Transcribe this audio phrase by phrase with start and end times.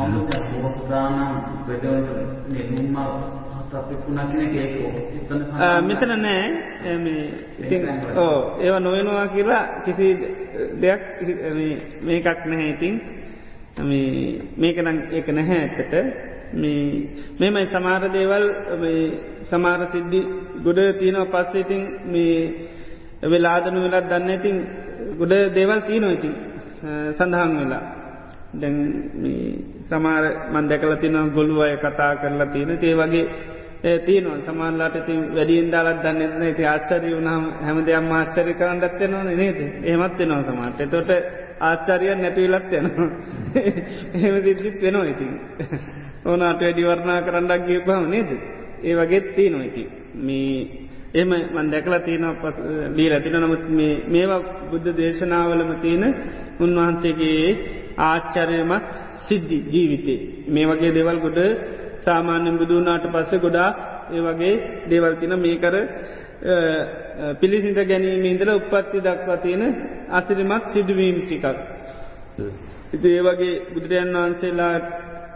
[0.00, 1.32] හමුද පෝස්දානම්
[1.66, 2.08] වැඩවලට
[2.48, 2.96] නෙළුම්ම
[5.82, 6.44] මෙතන නෑ
[7.60, 7.82] ඉතින්
[8.16, 10.08] ඕ ඒව නොවෙනවා කියලා කිසි
[10.80, 11.02] දෙයක්
[12.02, 12.94] මේකක් නැහැ ඉතින්.
[14.56, 15.94] මේකනම් ඒක නැහැ ඇත්තට.
[17.40, 18.44] මෙමයි සමාර දේවල්
[19.44, 20.20] සමාර සිද්ධි
[20.64, 22.34] ගොඩ තියෙනව පස්සේ ඉතින් මේ
[23.24, 24.56] වෙලාදනු වෙලත් දන්න ඉතින්
[25.18, 26.34] ගොඩ දේවල් තියනො ඉතින්
[27.12, 27.99] සඳහන් වෙලා
[28.52, 28.76] දැන්
[29.82, 33.24] සමාර මන් දැකල තින ගොල්ලු අය කතා කරලා තියෙන ඒ වගේ
[33.98, 34.40] තියනවා.
[34.42, 39.58] සමාන්ලාට ති වැඩියෙන් දාලත් දන්න ති ආච්චරී වුණහම හැම දෙයක් ආච්චරි කරන්න ඇත්තෙනවන නේද?
[39.84, 41.10] එහමත් වෙනවා සමාට තොට
[41.60, 43.08] ආශ්චරියන් නැතිවලත් යනවා
[44.16, 45.32] එහෙම සිද්ධිත් වෙනවා ඉතින්.
[46.26, 48.30] ඕනාට වැඩිවරණා කරන්නක් ගියපහම නේද?
[48.82, 49.82] ඒ වගේත් තිය නොයිති
[50.16, 52.56] මේ එම මන් දැකලා තියෙන පස්
[52.94, 53.62] දී ඇතින නමුත්
[54.08, 56.04] මේවා බුද්ධ දේශනාවලම තියෙන
[56.60, 57.46] උන්වහන්සේගේ
[58.00, 60.20] ආච්චරයමත් සිද්ධි ජීවිතේ.
[60.48, 61.38] මේ වගේ දෙවල් ගොඩ
[62.00, 63.70] සාමාන්‍යෙන් බුදුනාට පස්ස ගොඩා
[64.10, 64.54] ඒ වගේ
[64.90, 65.74] දේවල්තින මේකර
[67.40, 69.62] පිළිසිඳ ගැනීමේන්දල උපත්ති දක්වා තියෙන
[70.10, 71.46] අසිරිමත් සිදුවීම් ටිකක්.
[72.92, 74.76] ඉති ඒ වගේ බුදුරජන් වහන්සේලා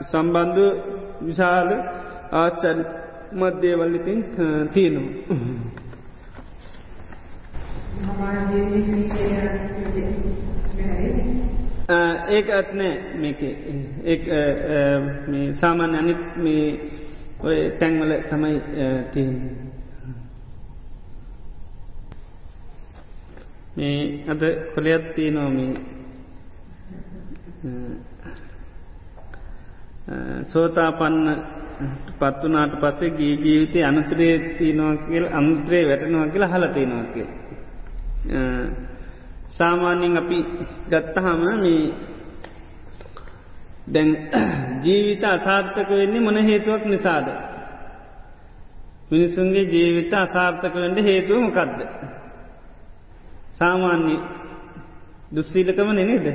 [0.02, 0.60] සම්බන්ධ
[1.20, 1.68] විශාල
[2.34, 2.78] ආච්චන්
[3.34, 4.20] මධ්‍යවල්ලිතින්
[4.72, 5.10] තියෙනවා.
[12.28, 13.40] ඒක ඇත්නෑ මේක
[15.60, 16.66] සාමාන්‍ය අනිත් මේ
[17.40, 18.56] ඔය තැන්වල තමයි
[19.12, 19.28] තිය
[23.76, 24.42] මේ අද
[24.74, 25.74] කොළයත් තිය නොමී
[30.44, 31.28] සෝතාපන්න
[32.18, 37.26] පත්වනාට පස්සේ ගී ජීවිතය අනතරේ තියනවා කියල් අන්ත්‍රේ වැටනවා කියලා හලතිනවා කිය.
[39.50, 40.38] සාමාන්‍යෙන් අපි
[40.90, 41.82] ගත්තහම මේ
[43.86, 44.10] දැන්
[44.82, 47.26] ජීවිත අසාර්ථක වෙන්නේ මොන හේතුවක් නිසාද.
[49.10, 51.78] මිනිසුන්ගේ ජීවිත අසාර්ථක වෙන්ට හේතුව මොකක්ද.
[53.54, 54.16] සාමාන්‍ය
[55.32, 56.26] දුස්සීලකම නෙනේද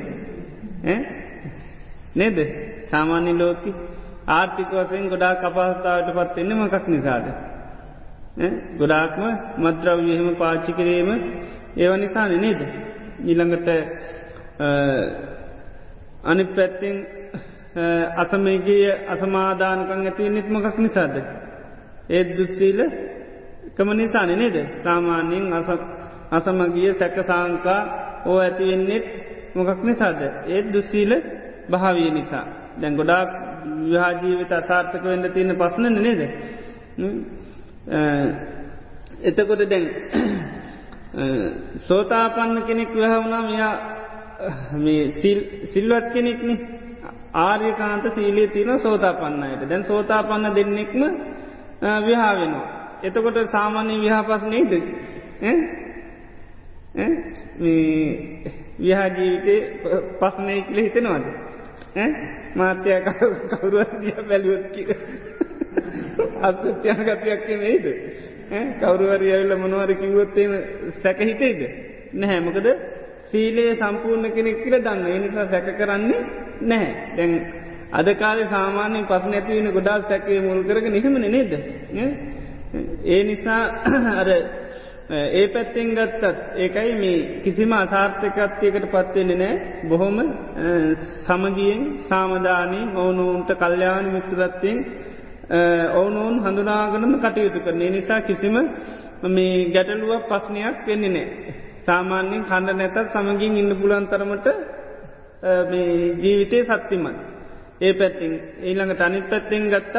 [2.16, 2.38] නේද
[2.90, 3.72] සාමාන්‍ය ලෝකි
[4.29, 7.25] ආර්ථික වසයෙන් ගොඩා කපහතාවට පත්වෙන්න මකක් නිසාද.
[8.78, 9.23] ගොඩාක්ම
[9.59, 11.09] මද්‍රව්යහෙම පාච්චි කිරීම
[11.78, 12.62] ඒව නිසා නේද.
[13.22, 13.69] ඊළඟට
[16.23, 16.97] අනි පැත්තිෙන්
[18.16, 21.16] අසමේගේ අසමාධානකං ඇති නිත්මකක් නිසාද.
[22.09, 22.79] ඒත් දුත්සීල
[23.75, 25.46] කම නිසාන නේද සාමාන්‍යයෙන්
[26.31, 27.81] අසමගිය සැක සාංකා
[28.25, 29.06] ඕ ඇතිවෙන්නෙත්
[29.56, 30.19] මොකක් නිසාද.
[30.47, 31.11] ඒත් දුස්සීල
[31.69, 32.46] භාවිය නිසා.
[32.81, 33.29] දැන් ගොඩාක්
[33.84, 36.22] විහාජීවිත අසාර්ථක වෙන්න තියෙන පස්සන නේද.
[39.24, 39.86] එතකොට දැන්
[41.80, 43.74] සෝතාපන්න කෙනෙක් වැහවුණා මෙයා
[45.68, 46.52] සිල්වත් කෙනෙක්න
[47.34, 51.02] ආර්යකාන්ත සීලේ තියන සෝතාපන්නයට දැන් සෝතාපන්න දෙන්නෙක්ම
[52.03, 52.68] විහාවෙනවා.
[53.03, 54.72] එතකොට සාමාන්‍ය විහාපස් නේද?
[58.80, 59.59] විහාජීවිතේ
[60.20, 61.26] පස්සනය කියල හිතෙනවාද?
[62.56, 62.98] මාත්‍යය
[63.52, 64.88] කවුරුවත් දිය බැලුවත් කිය
[66.42, 67.86] අත්ෘත්‍යයන ගතියක් නේද
[68.80, 70.52] කවරුවර ඇවිල්ල මොනවර කිව්වොත්තේම
[71.02, 71.59] සැකහිතේද
[72.14, 72.40] නැහැ.
[72.42, 72.68] මොකද
[73.26, 75.08] සීලයේ සම්පූර්ණ කෙනෙක් කියල දන්න.
[75.09, 76.22] එනිසා සැක කරන්නේ
[76.64, 76.94] නැහැ.
[77.18, 77.34] දැන්
[77.92, 81.52] අදකාල සාමාන්‍යෙන් පස නැතිවෙන ගොඩා සැකේ මුල් කරග නිහමන නේද?
[83.06, 83.64] ඒ නිසා
[84.16, 84.30] අර
[85.09, 86.24] ඒ පැත්තෙන් ගත්තත්
[86.56, 89.56] ඒකයි මේ කිසිම අසාර්ථකත්වයකට පත්වෙන්නේ නෑ
[89.86, 90.18] බොහොම
[91.22, 94.78] සමගියෙන් සාමධානී ඕනූන්ට කල්්‍යාන මිත්‍රදත්තයෙන්
[95.94, 98.56] ඔවුනෝන් හඳුනාගනම කටයුතු කරන්නේ නිසා කිසිම
[99.28, 101.28] මේ ගැටලුව පස්්නයක් වෙන්නේ නෑ.
[101.81, 104.47] සාමාන්‍යෙන් කණ්ඩ නැතත් සමගින් ඉන්න පුලන්තරමට
[106.22, 107.18] ජීවිතය සත්තිමත්.
[107.81, 109.97] ඒ පැත්තිං ඊළඟ අනිත් පැත්තෙන් ගත්තත්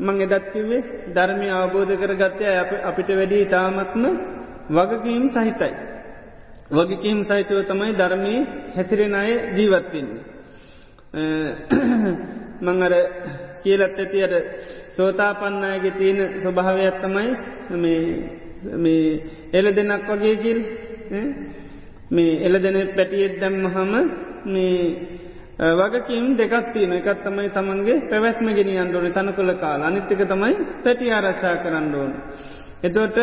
[0.00, 2.44] මං එදත්කිවේ ධර්මය අවබෝධ කර ගත්තය
[2.82, 4.04] අපිට වැඩි ඉතාමත්ම
[4.70, 5.72] වගකීම් සහිතයි.
[6.70, 8.40] වගකීම් සහිතව තමයි ධර්මී
[8.76, 10.22] හැසිරෙන අය ජීවත්වන්නේ.
[12.60, 12.94] මං අර
[13.62, 14.34] කියලත් ඇතියට
[14.96, 17.28] සෝතාපන්නයගේ තියෙන ස්වභාවයක් තමයි
[18.74, 19.22] මේ
[19.52, 20.58] එල දෙනක් වගේ කිල්
[22.10, 23.92] මේ එල දෙන පැටියෙත් දැම්මහම
[24.46, 24.78] මේ
[25.58, 31.10] වගකින් දෙකත් තියෙන එකත් තමයි තමන්ගේ පැවැත්ම ගෙන අන්ඩෝන තන කොළ කාල අනිත්්‍යක තමයි පැටි
[31.10, 32.12] ආරක්ෂා කරන්න ඕන.
[32.80, 33.16] එතෝට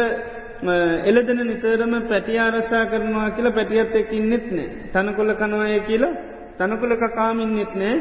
[1.05, 6.13] එලදෙන නිතරම පැටි ආරක්ෂා කරනවා කියලා පැටියත් එකින් නෙත්නේ තනකොල කනවාය කියලා
[6.59, 7.95] තනකුල කකාමින්නෙත් නෑ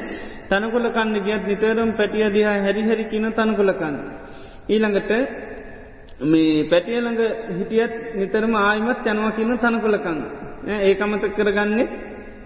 [0.48, 3.96] තනකුල කන්න ගියත් නිතරම් පැටිය දිහා හැරිහැරි කියන තනකුලකන්න.
[4.68, 5.10] ඊළඟට
[6.22, 7.20] මේ පැටියළඟ
[7.50, 10.20] හිටියත් නිතරම ආයමත් යනවා කියන තනකුලකන්න.
[10.80, 11.86] ඒක අමත කරගන්නේ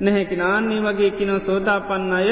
[0.01, 2.29] නැහැකි නාන්නේ වගේ කිනව සෝතා පන්න අය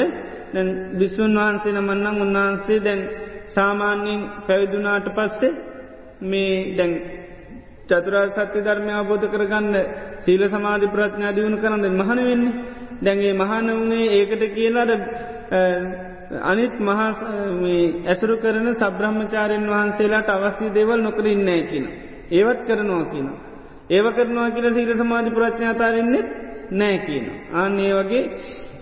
[0.53, 3.01] දැන් බිස්සුන් වහන්සේ නමන්නම් උන්වහන්සේ දැන්
[3.49, 5.57] සාමාන්‍යයෙන් පැවිදුනාට පස්සේ
[6.21, 6.93] මේ දැන්
[7.87, 9.75] චතුරා සත්‍ය ධර්මය අවබෝධ කරගන්න
[10.19, 12.55] සීල සමාධි ප්‍රඥා දියුණු කරන්න මහන වෙන්නේ
[13.01, 14.91] දැන්ගේ මහන වුණේ ඒකට කියලාට
[16.43, 17.09] අනිත් මහා
[18.05, 21.85] ඇසුරු කරන සබ්‍රහ්මචාරයෙන් වහන්සේලාට අවශ්‍ය දේවල් නොකර ඉන්නෑ කියන.
[22.31, 23.27] ඒවත් කරනවා කියන.
[23.89, 26.23] ඒව කරනවා කියල සීල සමාධි ප්‍රඥාතාරෙන්නේ
[26.71, 27.25] නෑ කියන.
[27.53, 28.23] අන්න ඒ වගේ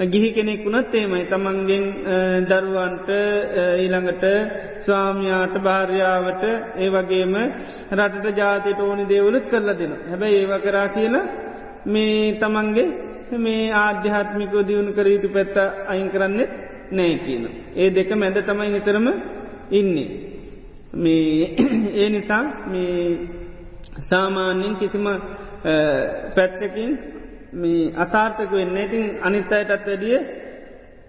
[0.05, 1.85] ගිහි කෙනෙක් වුණත් ඒමයි තමන්ගෙන්
[2.45, 3.09] දරුවන්ට
[3.77, 4.25] ඊළඟට
[4.81, 6.43] ස්වාමයාට භාර්යාවට
[6.77, 7.35] ඒ වගේම
[7.93, 9.93] රටට ජාතියට ඕනි දේවලුත් කරලා දෙන.
[10.09, 11.25] හැබැයි ඒව කරා කියලා
[11.87, 12.87] මේ තමන්ගේ
[13.37, 15.55] මේ ආධ්‍යාත්මිකෝ දියුණු කර යුතු පැත්ත
[15.87, 16.51] අයින් කරන්නෙත්
[16.91, 17.43] නෑ කියන.
[17.75, 19.07] ඒ දෙක මැද තමයි නිතරම
[19.71, 20.09] ඉන්නේ.
[20.93, 21.55] මේ
[21.95, 23.19] ඒ නිසා මේ
[24.01, 25.05] සාමාන්‍යෙන් කිසිම
[26.35, 26.91] පැත්තකින්
[27.55, 28.77] මේ අසාර්ථක වෙන්න.
[28.77, 30.17] ඉතින් අනිත් අයටත් වැඩිය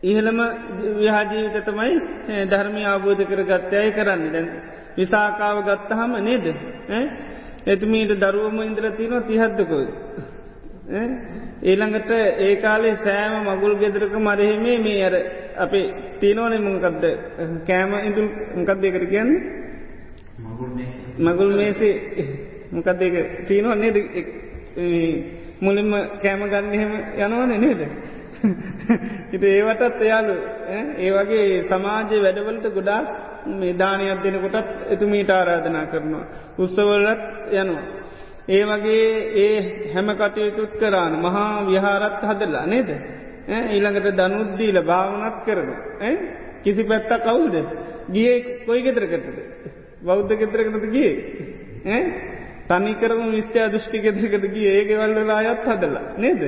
[0.05, 0.39] ඉහළම
[0.97, 1.95] විහාජීවිත තමයි
[2.47, 4.23] ධර්මය අවබෝධ කර ගත්තයයි කරන්න.
[4.33, 4.49] දැන්
[4.97, 6.47] විසාකාව ගත්තහම නේද?
[7.67, 9.87] එතුමීට දරුවම ඉන්ද්‍ර තියනවා තිහද්දකොයි
[11.63, 15.15] ඊළඟට ඒ කාලේ සෑම මගුල් ගෙදරක මරහෙමේ මේ අර
[15.57, 15.87] අපේ
[16.21, 17.05] තියනෝනෙ මොකක්ද?
[17.67, 19.41] කෑම ඉඳුල් මොකක් දෙකට කියන්නේ?
[21.21, 21.95] මගුල් මේසේ
[22.71, 23.15] මොකක් දෙක
[23.49, 23.97] තියනවා නේද
[25.59, 27.81] මුලින්ම කෑම ගන්නහෙම යනවන නේද?
[29.31, 30.35] හිත ඒවටත් එයාලු
[30.99, 33.01] ඒ වගේ සමාජය වැඩවලට ගොඩා
[33.53, 36.25] මේ දානයක් දෙනකොටත් එතුමීට ආරාධනා කරනවා.
[36.59, 37.23] උත්සවලත්
[37.53, 37.85] යනවා.
[38.49, 39.07] ඒ වගේ
[39.37, 39.57] ඒ
[39.93, 42.91] හැම කටයුතුත් කරන්න මහා විහාරත් හදලා නේද?
[43.49, 45.81] ඊළඟට දනුද්දීල භාවනත් කරනවා.
[46.63, 47.55] කිසි පැත්ත කවුද
[48.11, 48.35] ගිය
[48.67, 49.37] කොයි ගෙතරකටද
[50.03, 51.13] බෞද්ධ ගෙතරකටද ගිය?
[52.69, 56.05] තනිකරම විස්ත්‍යා දෘෂ්ටි ගෙතරකට ගිය ඒගෙවල්ල අයත් හදලා.
[56.17, 56.43] නේද?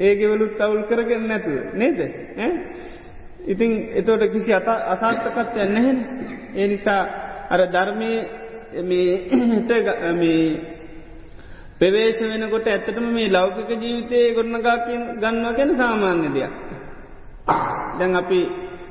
[0.00, 1.56] ඒගෙවලුත් අවුල් කරගෙන නැතුව.
[1.74, 1.98] නේද?
[3.46, 5.98] ඉතිං එතෝට කිසි අත අසාර්ථකත් යන්නහෙන්
[6.54, 7.02] ඒ නිසා
[7.48, 8.12] අර ධර්මය
[8.82, 9.12] මේ
[11.78, 14.76] පෙවේශ වෙනකොට ඇත්තටම මේ ලෞකික ජීවිතය ගොඩනගා
[15.14, 16.52] ගන්නවා ගැන සාමාන්‍ය දෙයක්.
[17.98, 18.40] දැන් අපි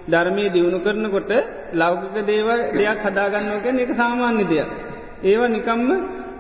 [0.10, 1.32] ධර්මය දියුණු කරනකොට
[1.74, 4.70] ලෞකික දේව දෙයක් හදාගන්නවා ගැන එක සාමාන්‍ය දෙයක්.
[5.26, 5.90] ඒවා නිකම්ම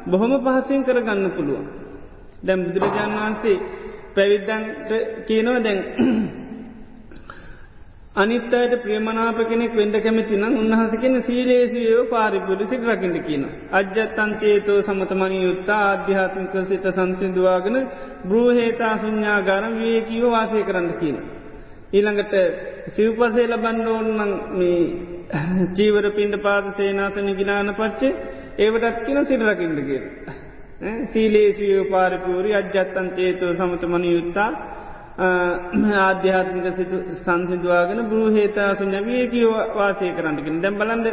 [0.07, 1.65] බොහොම පහසෙන් කරගන්න පුළුවන්.
[2.43, 3.57] දැම් බුදුරජාණන් වහන්සේ
[4.15, 4.89] පැවිද්දන්ට
[5.27, 5.79] කියනවා දැන්
[8.15, 13.43] අනිත්තයට ප්‍රියමනාප කෙනෙක් වෙන්ඩ කැමති නම් උන්හස කෙන සීලේසියෝ පාරිපුරි සිට රකිට කියන.
[13.71, 17.77] අජ්‍යත්තන්සේතෝ සමතමනි යුත්තා අධ්‍යාත්මික සිත සංසිදුවාගෙන
[18.25, 21.17] බෘහේතා සුඥාගාරම් වියකීව වාසය කරන්න කියන.
[21.93, 22.33] ඊළඟට
[22.89, 24.79] සිව්පසේ ලබන්න ඕන්නන් මේ
[25.73, 28.13] ජීවර පින්ඩ පාද සේනාසන ගිනාන පච්චේ
[28.57, 30.01] ඒවටත් කියන සිට රකිින්ට කිය.
[31.11, 34.49] සීලේසියෝ පාරිපූරි අජ්‍යත්තන්චේතෝ සමතමනි යුත්තා
[35.17, 41.07] ආධ්‍යාත්මික සිතු සංසිදුවාගෙන බෘහේතා සුඥවියකී වාසය කරන්නකින් දැම් බලන්ද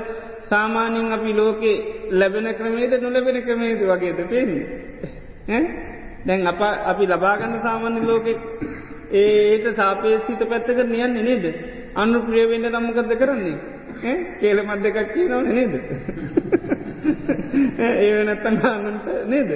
[0.45, 1.77] සාමාන්‍යින් අපි ලෝකේ
[2.13, 5.61] ලැබෙන ක්‍රමේද නොලැබෙන ක්‍රමේද වගේද පේන්නේ?
[6.27, 8.33] දැන් අප අපි ලබාගන්න සාමාන්‍ය ලෝකෙ
[9.13, 11.45] ඒට සාපේ සිත පැත්තක නියන්න නේද?
[11.95, 13.57] අන්නු ප්‍රියවෙන්න නම්මකද කරන්නේ?
[14.41, 15.75] කියල මත් දෙකක් කියනවන නේද?
[17.83, 19.51] ඒ නැත්තන් අනුන්ට නේද?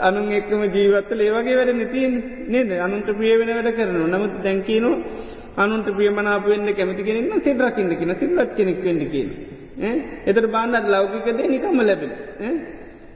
[0.00, 2.14] අනුන් එක්කම ජීවත්තල ඒවගේ වැඩ නතින්
[2.48, 2.70] නේද?
[2.78, 4.90] අනුන්ට ප්‍රිය වෙන වැඩ කරන නමුත් දැන්කීනු
[5.56, 9.30] අනුන්ට ප්‍රියමනාප වෙන්න කැමති කෙනෙන්න සිද්රකින්න කියෙන සිල්ලත් කෙනෙක් වෙන්න කියන.
[10.26, 12.12] එතට බාන්නත් ලෞකිකද නිකම්ම ලැබෙන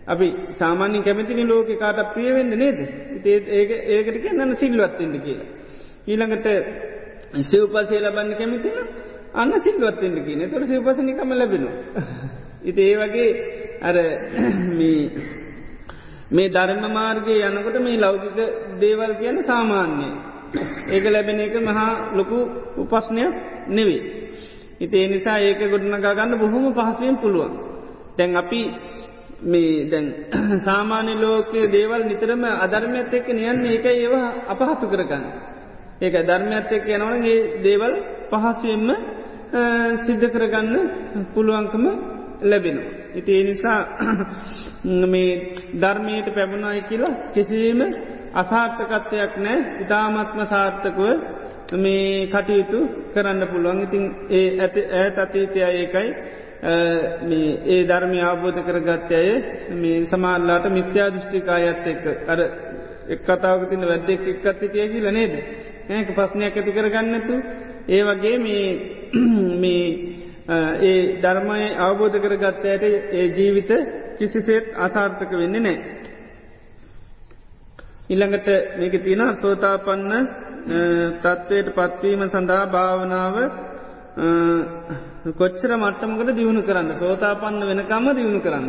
[0.07, 2.79] අපි සාමාන්‍ය කැමතිනි ලෝක කාට ප්‍රියවෙන්න නේද?
[3.91, 5.49] ඒකට කියන්න සිල්වත්වෙන්න කියලා.
[6.07, 6.47] ඊළඟට
[7.45, 8.76] සිව්පසේ ලබන්න කැමතින
[9.35, 10.50] අන්න සිල්වත්වෙන්න කියන.
[10.50, 11.76] තොර සිව්පස නිකම ලැබෙනවා.
[12.65, 13.29] ඉති ඒ වගේ
[13.83, 13.97] අර
[14.71, 15.11] මේ
[16.31, 18.39] මේ ධර්ම මාර්ගය යනකොට මේ ලෞකික
[18.81, 20.12] දේවල් කියන සාමාන්‍යය.
[20.89, 22.39] ඒක ලැබෙන එක මහා ලොකු
[22.79, 23.33] උපස්නයක්
[23.69, 24.03] නෙවේ.
[24.81, 27.53] ඉතිේ නිසා ඒක ගොඩනගා ගන්න බොහොම පහසුවෙන් පුළුවන්.
[28.17, 28.61] තැන් අපි
[29.45, 30.07] මේ දැන්
[30.67, 35.25] සාමාන්‍ය ලෝකයේ දේවල් නිතරම අධර්මයත් එක්ක නියන්න ඒක ඒවා අපහසු කරගන්න.
[36.01, 37.95] ඒක ධර්මයත් එක්ක යනවනගේ දේවල්
[38.31, 38.89] පහසුවෙන්ම
[40.05, 40.75] සිද්ධ කරගන්න
[41.35, 41.85] පුළුවන්කම
[42.43, 42.91] ලැබෙනවා.
[43.15, 43.81] ඉති ඒ නිසා
[45.13, 45.31] මේ
[45.81, 47.81] ධර්මයට පැමුණයි කියලා කිසිීම
[48.35, 51.01] අසාර්ථකත්වයක් නෑ ඉතාමත්ම සාර්ථකව
[51.75, 52.79] මේ කටයුතු
[53.15, 53.83] කරන්න පුළුවන්.
[53.83, 56.09] ඉතින් ඒ ඇත ඇත් අතීතය ඒකයි.
[57.67, 59.31] ඒ ධර්මය අවබෝධ කරගත්ත අය
[59.75, 62.05] මේ සමාල්ලාට මිත්‍යා දෘෂ්ටිකායත් එක්ක.
[62.29, 62.41] අර
[63.09, 65.35] එක් කතාවක තින වැද්දෙක් එක් අත්තිතිය කියල නේද?
[65.91, 67.35] ඒක පස්්නයක් ඇති කරගන්නතු
[67.89, 68.67] ඒ වගේ මේ
[70.49, 72.83] ඒ ධර්මය අවබෝධ කරගත්තයට
[73.13, 73.71] ඒ ජීවිත
[74.19, 75.77] කිසිසේත් අසාර්ථක වෙන්න නෑ.
[78.09, 80.13] ඉළඟට මේක තින සෝතාපන්න
[81.21, 83.37] තත්ත්වයට පත්වීම සඳහා භාවනාව
[85.33, 88.67] කොච්චර මට්ටමකට දියුණු කරන්න සෝතාපන්න වෙනකම්ම දියුණු කරන්න.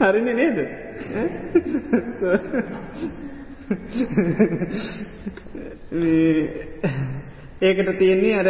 [0.00, 0.87] හරිනි නේද
[7.62, 8.48] ඒකට තියෙන්නේ අර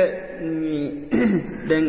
[1.69, 1.87] දැන්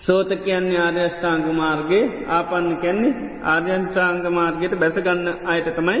[0.00, 3.14] සෝත කියන්නේ ආර්යෂ්ඨාංග මාර්ගගේ ආපන්න කැන්නේ
[3.44, 6.00] ආර්යන්ත්‍රාංග මාර්ගයට බැසගන්න අයට තමයි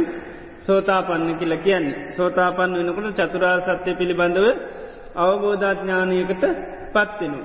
[0.60, 4.46] සෝතාපන්න කියල කියන්නේ සෝතාපන්න වෙනකොට චතුරා සත්‍යය පිළිබඳව
[5.16, 6.44] අවබෝධඥානයකට
[6.92, 7.40] පත්වෙනු.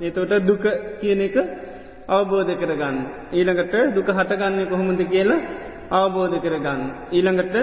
[0.00, 0.64] ඒතවට දුක
[1.00, 1.36] කියන එක
[2.08, 2.96] අවබෝධ කරගන්න.
[3.32, 5.40] ඊළඟට දුක හටගන්න කොහොමද කියලා
[5.92, 6.80] අවබෝධ කරගන්න.
[7.10, 7.56] ඊළඟට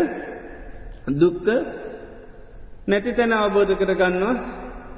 [1.11, 1.47] දුක්ක
[2.87, 4.35] නැති තැන අවබෝධ කරගන්නවා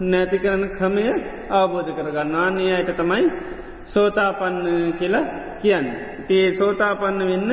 [0.01, 1.05] නැති කරන ක්‍රමය
[1.51, 3.25] අවබෝධ කරගන්න ආන්නේ අයට තමයි
[3.85, 4.57] සෝතාපන්න
[4.99, 5.25] කියලා
[5.61, 5.87] කියන්න.
[6.27, 7.51] තිේ සෝතාපන්න වෙන්න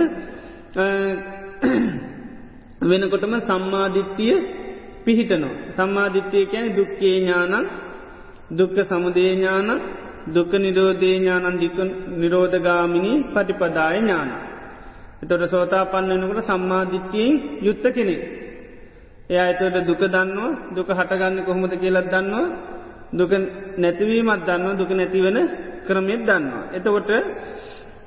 [2.82, 4.34] වෙනකොටම සම්මාධිත්තිය
[5.04, 5.54] පිහිටනවා.
[5.70, 7.66] සම්මාධිත්‍යය කියන දුක්කේ ඥානන්
[8.50, 9.68] දුක්ක සමුදේඥාන
[10.26, 11.76] දුක්ක නිරෝධේ ඥානන් දික
[12.14, 14.30] නිරෝධගාමිනි පටිපදාය ඥාන.
[15.22, 18.16] එතොට සෝතා පන්න වෙනකට සම්මාධිත්‍යයෙන් යුත්ත කෙනෙ.
[19.30, 22.46] එයා එතොට දුක දන්නවා දුක හටගන්න කොහොමද කියලත් දන්නවා
[23.12, 23.32] දුක
[23.76, 25.38] නැතිවීමත් දන්නවා දුක නැතිවෙන
[25.86, 26.64] ක්‍රමෙත් දන්නවා.
[26.72, 27.10] එතකොට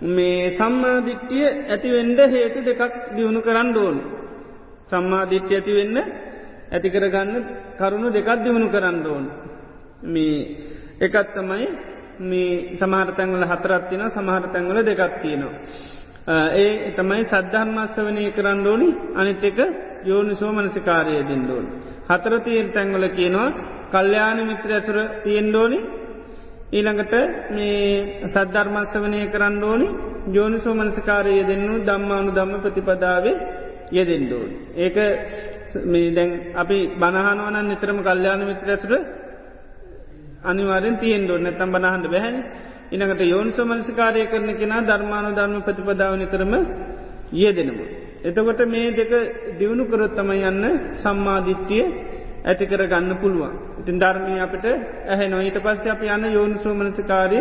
[0.08, 2.82] මේ සම්මාධිට්ටිය ඇතිවෙන්ඩ හේතු දෙකක්
[3.16, 3.98] දියුණු කරන්න ඕන.
[4.86, 5.98] සම්මාධිට්්‍ය ඇති වෙන්න
[6.72, 7.32] ඇති කරගන්න
[7.78, 9.26] කරුණු දෙකක් දියුණු කරන්න ඕන.
[10.04, 10.40] මේ
[10.98, 11.68] එකත් තමයි
[12.22, 15.54] මේ සමහරතැංවල හතරත්තින සමහරතැංවල දෙකත්තියනවා.
[16.56, 19.60] ඒ තමයි සද්ධර්මස්ස වනය කරන්න ඕනි අනිත් එක
[20.04, 21.66] යෝනි සෝමනසිකාරය දින්ඩෝන්.
[22.08, 23.50] හතර තියෙන් තැංවල කියනවා
[23.92, 25.80] කල්්‍යයාන මිත්‍ර ඇසුර තියෙන්ඩෝනි
[26.72, 27.14] ඊළඟට
[27.52, 29.88] මේ සද්ධර්මස්ස වනය කරන්න ඕනි
[30.30, 33.36] යෝනි සෝමනසිකාරය දෙන්නු දම්මානු දම්ම ප්‍රතිපදාවේ
[33.92, 34.50] යෙදෙන්ඩෝන්.
[34.76, 34.98] ඒක
[35.84, 38.94] මේ දැන් අපි බණහනුවන නිතරම කල්්‍යයාන මිත්‍ර ඇසුර
[40.46, 42.38] අනිවාරෙන් තියෙන් ොන්න තම් බනහන්ඩ බැහැන්
[42.92, 46.54] ඉනකට යෝනිස මනසිකාරය කරන කෙනා ධර්මාන ධර්ම ප්‍රතිපදාව නිතරම
[47.36, 47.90] ඒ දෙනවා.
[48.22, 49.12] එතකොට මේ දෙක
[49.60, 50.64] දියුණු කරොත්තම යන්න
[50.98, 51.84] සම්මාධිත්‍යය
[52.44, 53.54] ඇති කර ගන්න පුළුවන්.
[53.80, 54.66] ඉතින් ධර්මය අපට
[55.06, 57.40] ඇහැ නොඊට පස්ස අප යන්න යෝනිසෝ මනසිකාරය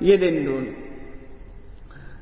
[0.00, 0.66] යෙදෙන්ඩෝන්.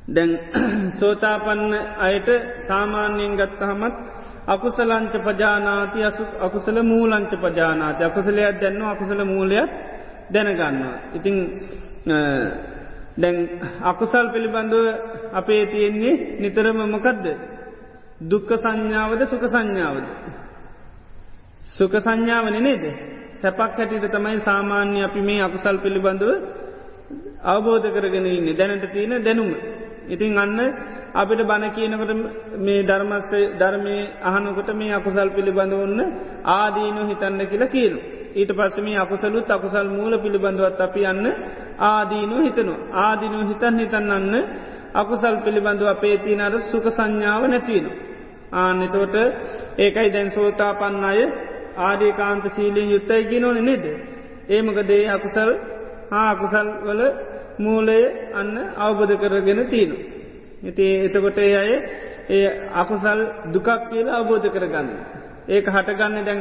[0.08, 0.30] දැන්
[1.00, 2.28] සෝතාපන්න අයට
[2.66, 3.96] සාමාන්‍යයෙන් ගත්තහමත්
[4.46, 9.70] අකුසලංච පජානාති අසු අකුසල මූලංච පජානාති අකුසලයක් දැන්න අකුසල මූලයක්
[10.30, 10.96] දැනගන්නවා.
[11.14, 11.36] ඉතිං
[13.16, 13.36] දැන්
[13.82, 14.84] අකුසල් පිළිබඳව
[15.32, 17.26] අපේ තියෙන්නේ නිතරම මොකදද.
[18.22, 20.06] දුක්ක සංඥාවද සුක සංඥාවද.
[21.70, 22.84] සුක සංඥාවන නේද.
[23.32, 26.30] සැපක් හැටිට තමයි සාමාන්‍ය අපි මේ අකුසල් පිළිබඳව
[27.44, 29.50] අවබෝධ කරගෙන ඉන්න දැනට තියෙන දැනුම.
[30.08, 30.58] ඉතින් අන්න
[31.14, 32.12] අපිට බණ කියනකට
[32.58, 36.00] මේ ධර්මස්ස ධර්මය අහනකොට මේ අකුසල් පිළිබඳ ඔන්න
[36.44, 37.98] ආදීනු හිතන්න කියලා කියනු.
[38.38, 41.26] ඊට පස්සම අකුසලුත් අකුසල් මූල පිළිබඳවත් අපි යන්න
[41.82, 42.80] ආදීනු හිතනවා.
[42.96, 44.34] ආදිනු හිතන් හිතන්නන්න
[44.94, 47.86] අකුසල් පිළිබඳව අපේ තියනට සුක සංඥාව නැතිවෙන.
[48.54, 49.16] ආනෙතෝට
[49.78, 51.20] ඒකයි දැන් සෝතා පන්න අය
[51.78, 53.84] ආඩියකාන්ත සීලීෙන් යුත්තයි ගෙනවන නෙද.
[54.48, 55.50] ඒමකදේ අකුසල්
[56.10, 57.02] හා අකුසල් වල
[57.58, 58.00] මූලය
[58.34, 59.96] අන්න අවබධ කරගෙන තියනු.
[60.62, 61.72] ඉති එතකොට ඒ අය
[62.30, 63.20] ඒ අකුසල්
[63.52, 64.88] දුකක් කියලා අවබෝධ කරගන්න.
[65.48, 66.40] ඒක හටගන්න දැන්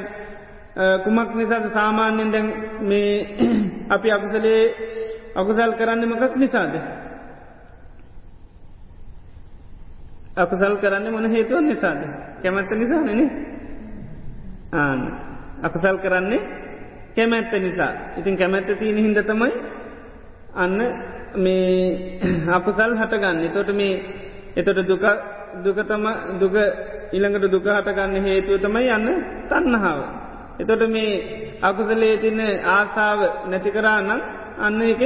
[0.77, 2.47] කුමක් නිසාද සාමාන්‍යෙන් දැන්
[2.81, 3.11] මේ
[3.95, 4.61] අපි අකුසලේ
[5.35, 6.73] අකුසල් කරන්න මකක් නිසාද.
[10.35, 12.01] අකුසල් කරන්න මොන හේතුවන් නිසාද.
[12.41, 13.21] කැමැත්ත නිසා නෙන
[14.73, 14.99] ආන
[15.63, 16.41] අකුසල් කරන්නේ
[17.15, 17.93] කැමැත්ත නිසා.
[18.17, 19.53] ඉතින් කැමැත්ත තියෙන හිද තමයි
[20.55, 20.77] අන්න
[21.35, 21.73] මේ
[22.57, 23.49] අපසල් හටගන්න.
[23.49, 24.03] තොට මේ
[24.55, 25.03] එතොට දුක
[25.57, 26.05] දුකතම
[26.37, 26.55] දුක
[27.11, 29.07] ඉළඟට දුක හටගන්න හේතුව තමයි යන්න
[29.49, 30.26] තන්නහාාව.
[30.57, 31.11] එතොට මේ
[31.61, 34.09] අකුසලේ තින ආසාාව නැතිකරානම්
[34.59, 35.01] අන්න එක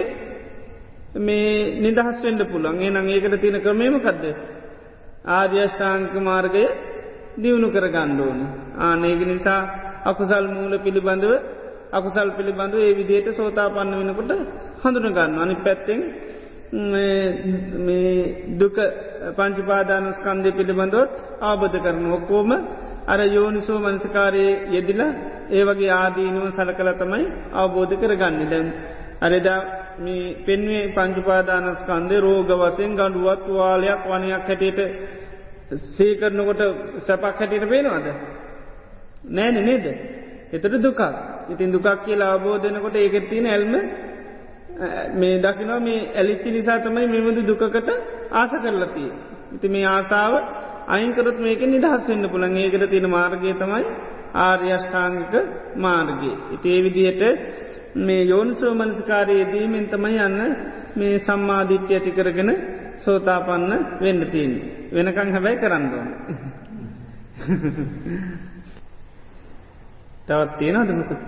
[1.18, 4.26] මේ නිදහස් වෙන්ඩ පුළන් ඒ නං ඒකට තියෙන ක්‍රමේම කදද.
[5.30, 6.64] ආර්යෂ්ඨාංක මාර්ගය
[7.36, 8.40] දියුණු කර ගණ්ඩෝන.
[8.80, 9.62] ආනේක නිසා
[10.04, 11.34] අකුසල් මූල පිළිබඳව
[11.92, 14.32] අකුසල් පිළිබඳව ඒ විදියට සෝතා පන්න වෙනකොට
[14.82, 16.00] හඳුනගන්න අනි පැත්තෙන්
[18.58, 18.76] දුක
[19.36, 21.12] පංචිපාදානස්කන්දය පිළිබඳොත්
[21.42, 22.52] ආබධ කරන ඔක්කෝම
[23.06, 25.02] අර යෝනිසෝ මනසිකාරයේ යෙදිල
[25.50, 28.50] ඒ වගේ ආදීනුව සල කළ තමයි අවබෝධ කරගන්න.
[28.50, 28.68] දැම්
[29.22, 29.60] අරෙදා
[30.00, 34.80] මේ පෙන්වේ පංචුපාදානස්කන්දේ රෝග වසයෙන් ගඩුවත් වාලයක් වනයක් හැටියට
[35.90, 36.62] සේකරනකොට
[37.00, 38.08] සැපක් හැටියට පේනවාද?
[39.28, 39.86] නෑන නේද?
[40.54, 41.02] එතට දුකක්.
[41.50, 43.76] ඉතින් දුකක් කියලා අවබෝධනකොට ඒකෙත් තියෙන ඇල්ම
[45.14, 47.90] මේ දකිනවා මේ ඇලිච්චි නිසා තමයි මෙමුදු දුකට
[48.32, 49.10] ආස කරලතිය.
[49.56, 50.34] ඉති මේ ආසාාව
[50.88, 53.84] අයින්කරත් මේක නිදහස් වෙන්න පුළන් ඒකට තියෙන මාර්ගය තමයි
[54.40, 55.34] ආර්යෂ්ඨාංගික
[55.78, 56.36] මාර්ගයේ.
[56.52, 57.24] ඉතිේ විදිහට
[57.98, 60.40] මේ යෝනිසෝ මනස්කාරයේදීමෙන් තමයි යන්න
[60.96, 62.52] මේ සම්මාධිත්‍ය ඇති කරගෙන
[62.98, 63.72] සෝතාපන්න
[64.02, 64.54] වෙන්න තියෙන්.
[64.94, 66.10] වෙනකං හැබැයි කරන්නඩුවන.
[70.28, 71.22] තවත් තියෙන අදමකුත්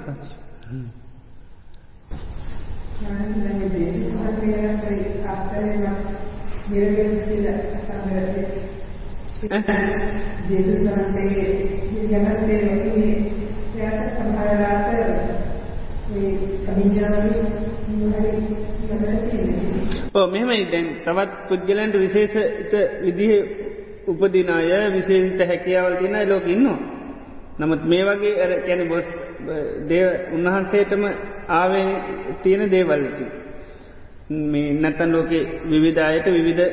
[9.43, 9.67] පස්.
[10.49, 11.29] ජේසුස් වහන්සේ
[12.03, 13.11] ජනතේ වගේ
[13.75, 14.93] එයාට සමහරලාට
[20.13, 23.33] ඕ මෙහෙමයි දැන් තවත් පුද්ගලන්ට විශේෂත විදිහ
[24.07, 26.79] උපදිනාය විශේෂිත හැකියාවල් තිනයි ලෝක ඉන්නවා.
[27.53, 29.05] නමුත් මේ වගේ ඇර කැන බොස්
[29.87, 31.03] දේව උන්වහන්සේටම
[31.49, 31.87] ආවේ
[32.43, 33.25] තියෙන දේවල්ලති.
[34.29, 36.63] මේ නැත්තන් ලෝකෙ විවිධායට විවිධ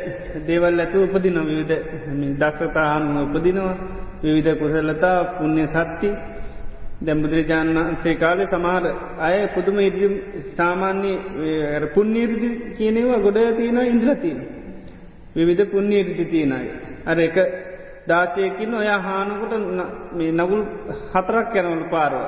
[0.47, 1.75] දේවල් ඇතු උපදින විවිධ
[2.39, 3.75] දක්ෂතාහන් උපදිනවා
[4.23, 6.11] විවිධ කුසලතා පුුණ්‍ය සත්ති
[7.01, 8.85] දැම්බුදුරජාණන් වන්සේ කාලේ සමහර
[9.19, 10.09] අය පුදුම ඉරි
[10.57, 11.13] සාමාන්‍ය
[11.95, 14.41] පුුණ්නීර්දි කියනෙවා ගොඩ තියෙන ඉන්ද්‍රතිීන.
[15.37, 16.71] විවිධ පුුණ්්‍යීර්දි තියෙනයි.
[17.05, 17.37] අර එක
[18.07, 19.53] දාසයකින් ඔය හානකොට
[20.33, 20.63] නගුල්
[21.13, 22.23] හතරක් යනවල පාරව.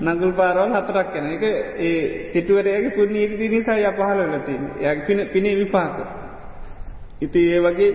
[0.00, 5.96] නගුල් පාරවල් හතරක් යන එක ඒ සිටුවරයගේ පුුණ්නීර්දි නිසා ය පහලලතින් ය පින පිනේ විපාක.
[7.20, 7.90] ඉති ඒ වගේ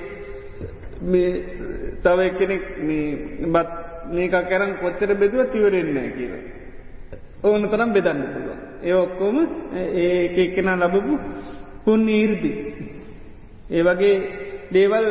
[1.98, 2.64] තව එක්කෙනෙක්
[3.46, 3.70] බත්
[4.10, 6.34] මේක කරන් කොච්චර බෙදුව තිවරෙන්න කියල.
[7.44, 8.60] ඕන තරම් බෙදන්න පුළුව.
[8.82, 9.38] ඒ ඔක්කොම
[9.74, 11.14] ඒ එක්කෙන ලබපු
[11.84, 12.52] පුන් ඊර්දි.
[13.70, 14.16] ඒ වගේ
[14.70, 15.06] දේවල්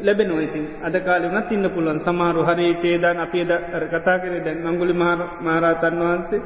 [0.00, 3.52] ලැබෙන ඉතින් අද කාලවනත් ඉන්න පුළුවන් සමාරු හරි චේදාන් අපේ ද
[3.88, 4.94] කතා කර දැන් අංගුලි
[5.42, 6.40] මාරාතන් වහන්සේ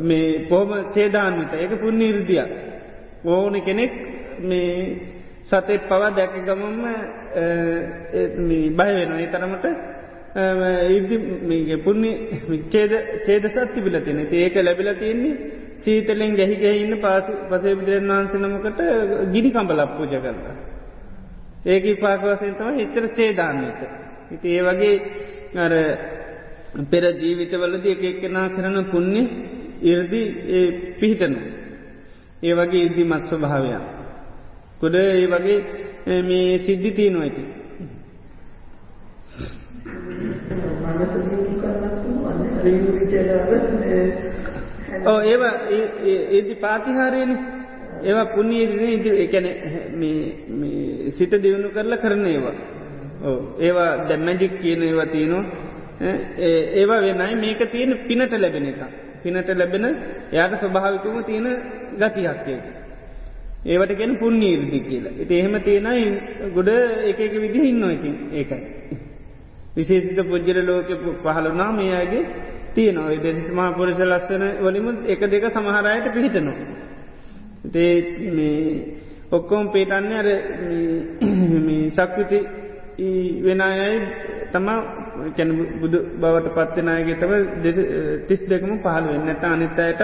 [0.00, 2.42] මේ පොහම චේදාන්විත ඒක පුන් නිර්දිය.
[3.26, 3.92] ඕන කෙනෙක්
[4.40, 4.98] මේ
[5.44, 6.84] සතෙත් පවා දැක ගමම
[8.72, 9.66] බයවෙන ඒ තරමට
[10.90, 11.16] ඉදි
[11.78, 12.12] පුුණි
[12.70, 15.34] චේද චේදසත් තිබිල තියෙන ඒක ලැබිල තියෙන්නේ
[15.76, 18.80] සීතලෙන් ගැහි ගැහින්න පාස පසේ බුදුරන් වහන්සනමකට
[19.32, 20.71] ගිනි කම්බලක් පූජ කරලා.
[21.64, 23.80] ඒක පාකවසයෙන් තම එච්චර චේදාන්නත.
[24.30, 24.94] ඉති ඒ වගේ
[25.56, 25.72] අර
[26.84, 29.22] පෙර ජීවිතවලද එක එක්කෙනා කරන පුුණ්‍ය
[29.82, 30.22] ඉරදි
[30.98, 31.40] පිහිටනු.
[32.42, 33.84] ඒ වගේ ඉද්දි මත් ස්වභාවයක්.
[34.80, 35.58] කොඩ ඒ වගේ
[36.22, 37.42] මේ සිද්ධි තියනවා ඇති.
[40.82, 42.38] මනස දියුණු කරන්නත් පුළුවන්
[42.92, 43.50] විචලව
[45.04, 45.42] ඔව් ඒව
[46.30, 47.61] ඒදි පාතිහාරයනේ
[48.02, 49.46] ඒවා පුුණ්‍යීරන ඉදි එකැන
[51.10, 52.56] සිත දියුණු කරලා කරන ඒවා.
[53.22, 55.44] ඕ ඒවා දැම්මැජික් කියන ඒවා තියනවා.
[56.74, 58.80] ඒවා වෙනයි මේක තියෙන පිනට ලැබෙන එක.
[59.22, 59.84] පිනට ලැබෙන
[60.32, 61.46] යාට ස්වභාවිකම තියෙන
[61.98, 62.56] ගතිහක්කය
[63.64, 65.14] ඒවට ගැන පුුණ්නීර්දි කියලා.
[65.18, 66.04] එති එහෙම තියෙනයි
[66.54, 66.68] ගොඩ
[67.04, 68.60] එක එක විදි ඉන්න ඉතින් ඒකයි.
[69.76, 70.88] විශේෂිත පුද්ජර ලෝක
[71.22, 72.24] පහළුනා මේයාගේ
[72.74, 73.18] තියනවා.
[73.18, 76.56] දෙසිමා පුරෂ ලස්සන වලිමුත් එක දෙක සමහරයට පිහිටනවා.
[79.30, 80.28] ඔක්කෝම් පේටන්නේ අර
[81.90, 82.38] සක්විති
[83.40, 84.00] වෙන අයයි
[84.52, 84.78] තමා
[85.36, 87.32] කැන බුදු බවට පත්වෙනයගේ තම
[88.26, 90.02] තිස් දෙකම පහළ වෙන්න ඇත අනිත් අයටත්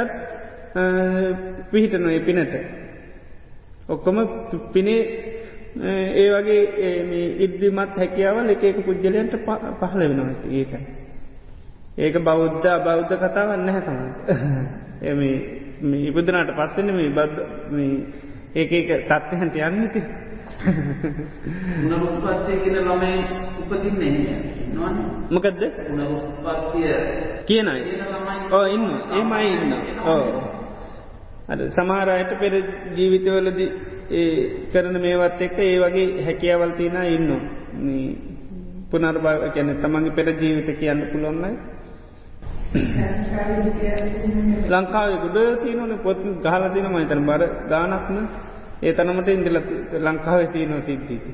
[1.71, 2.55] පිහිටනොය පිනට.
[3.89, 4.19] ඔක්කොම
[4.73, 5.01] පිනේ
[6.15, 6.63] ඒ වගේ
[7.39, 9.35] ඉද්දිමත් හැකියාවල් එක එක පුද්ගලයන්ට
[9.81, 10.85] පහළ වෙනවා ඒකයි.
[11.99, 13.99] ඒක බෞද්ධ අබෞද්ධ කතාවන්න හැ සම.
[15.03, 15.21] එම
[15.81, 17.39] ඉපදනාට පස්සෙන මේ බද්ධ
[18.55, 20.01] ඒක එක තත්ත්වහන්ට යන්නති.
[21.87, 23.19] උනරුපත්තිය කියන ළමයි
[23.61, 24.39] උපතින්නේ
[24.75, 24.95] නොන්
[25.31, 25.63] මොකදද?
[25.91, 26.95] උනරුපත්තිය
[27.45, 27.83] කියනයි.
[28.51, 29.73] ඕ ඉන්න ඒමයි ඉන්න
[30.05, 30.25] ඕ
[31.47, 32.55] අ සමහරයට පෙර
[32.95, 33.71] ජීවිතවලදී
[34.13, 34.31] ඒ
[34.73, 37.31] කරන මේවත් එක්ක ඒ වගේ හැකියාවල් තියෙන ඉන්න
[38.91, 41.53] පුනර්භාව කැන තමන්ගේ පෙර ජීවිත කියන්න පුළොන්නයි
[44.69, 48.19] ලංකාව ගුඩ තියනන පොත් ගහල තින මහිතන බර ගානක්න
[48.83, 49.59] ඒ තනමට ඉන්දල
[50.01, 51.31] ලංකාව තියනෝ සිද්ධීති.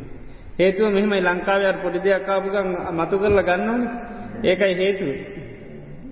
[0.59, 3.83] හේතුව මෙහමයි ලංකාවයාර පොඩි දෙයක් කාපුගන් මතු කරලා ගන්නවන.
[4.45, 5.11] ඒකයි හේතුව.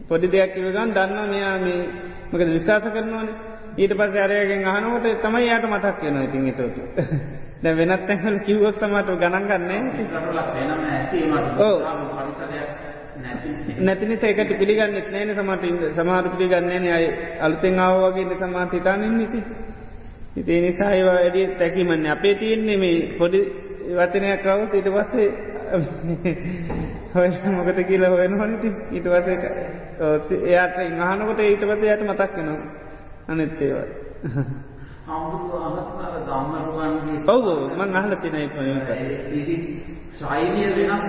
[0.09, 1.83] පොඩි දෙයක් ඉවගන් දන්න මෙයා මේ
[2.33, 3.37] මක විශවාස කරනවානේ.
[3.75, 6.77] ඊට පස් අරයගෙන් අහනකොට තමයි යායට මතක් වෙන ඉතින් එතෝට
[7.63, 9.09] දැ වෙනත් ඇහල කිව්වොත් සමට
[13.15, 17.09] ගණන්ගන්නේ නැතිනි සේකට පිළිගන්නෙත් නෑන සමට සමාරු පිළිගන්නේ අයි
[17.41, 19.41] අලුතෙන් ආවගේ සමාට හිතානින් නිති
[20.37, 23.41] ඉතිේ නිසා ඒවා වැඩිය තැකිමන්න අපේ තියෙන්නේ මේ පොඩි
[23.93, 25.29] වචනයක් කවුත් ඊට පස්සේ
[27.15, 29.29] හොය මොකත කියලා හොයන හොනති ඊට වස
[30.43, 32.61] එයාට ඉහනකොට ඊට පස යට මතක් වෙනවා.
[36.27, 37.47] ධම්මරුවන්ගේ ඔව්
[37.77, 38.47] මං අහල තිනයි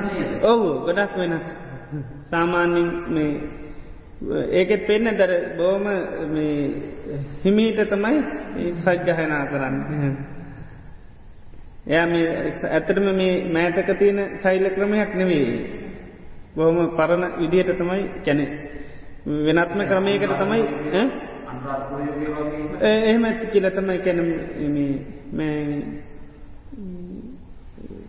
[0.07, 0.31] නේද?
[0.43, 1.45] ඔව් ගොඩක් වෙනස්
[2.29, 3.31] සාමාන්‍යින් මේ
[4.51, 5.85] ඒකෙත් පෙන්න දර බෝම
[7.43, 8.17] හිමීට තමයි
[8.77, 9.77] සජ්්‍යහනා කරන්න.
[11.87, 12.27] එයා මේ
[12.67, 15.81] ඇත්තටම මේ මෑතක තියෙන සෛල ක්‍රමයක් නෙවෙයි.
[16.55, 18.45] බොහොම පරණ විදිහට තමයි කැනෙ
[19.25, 20.63] වෙනත්ම ක්‍රමයකට තමයි
[22.83, 24.19] එහෙම ඇත්ති කියල තමයි කැන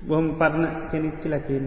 [0.07, 1.67] බොහොම පරණ කෙනෙක් කියලා කියන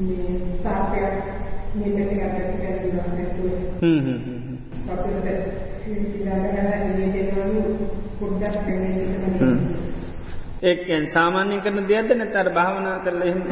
[0.00, 0.98] මේ සාපය
[1.74, 2.30] මෙතන ගන්න
[2.80, 3.06] කියලා
[3.80, 4.56] හ්ම් හ්ම් හ්ම්.
[4.86, 5.38] පස්සේ
[5.88, 7.24] ඉඳලා ඉන්නේ
[8.20, 9.06] පොඩ්ඩක් වෙන්නේ
[10.62, 13.42] ඒකෙන් සාමාන්‍ය කරන දෙයක්ද නැතර භාවනා කරලා එහෙම?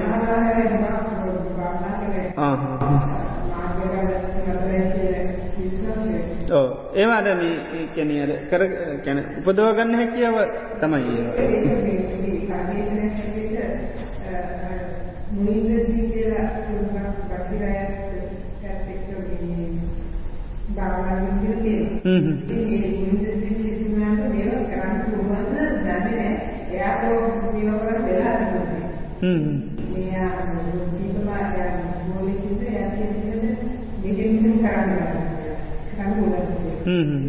[6.50, 8.62] ඕ ඒවාද මේ කැනියර කර
[9.04, 10.36] කැන උපදව ගන්න හැකියාව
[10.80, 11.38] තමයි එයාට
[27.52, 28.84] ජීව කරන් වෙලා තිබුණේ.
[29.22, 29.46] හ්ම්.
[29.92, 30.30] මෙයා
[30.92, 31.72] දීපමා යා
[32.08, 33.52] මොලේ කිව්වේ එයා කියන්නේ
[34.02, 35.26] මෙහෙම මෙහෙම කරන්න ගන්නවා.
[35.90, 37.28] කරන්න ඕනේ.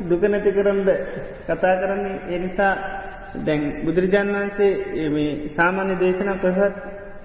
[0.00, 0.88] දුක නැති කරන්ද
[1.46, 2.72] කතා කරන්නේ එනිසා
[3.34, 6.76] දැන් බුදුරජාණන් වහන්සේ මේ සාමාන්‍ය දේශනා ප්‍රහත්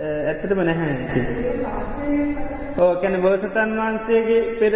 [0.01, 0.95] ඇත්තටම නැහැ
[2.77, 4.73] ඕ කැන බෝසතන් වහන්සේගේ පෙර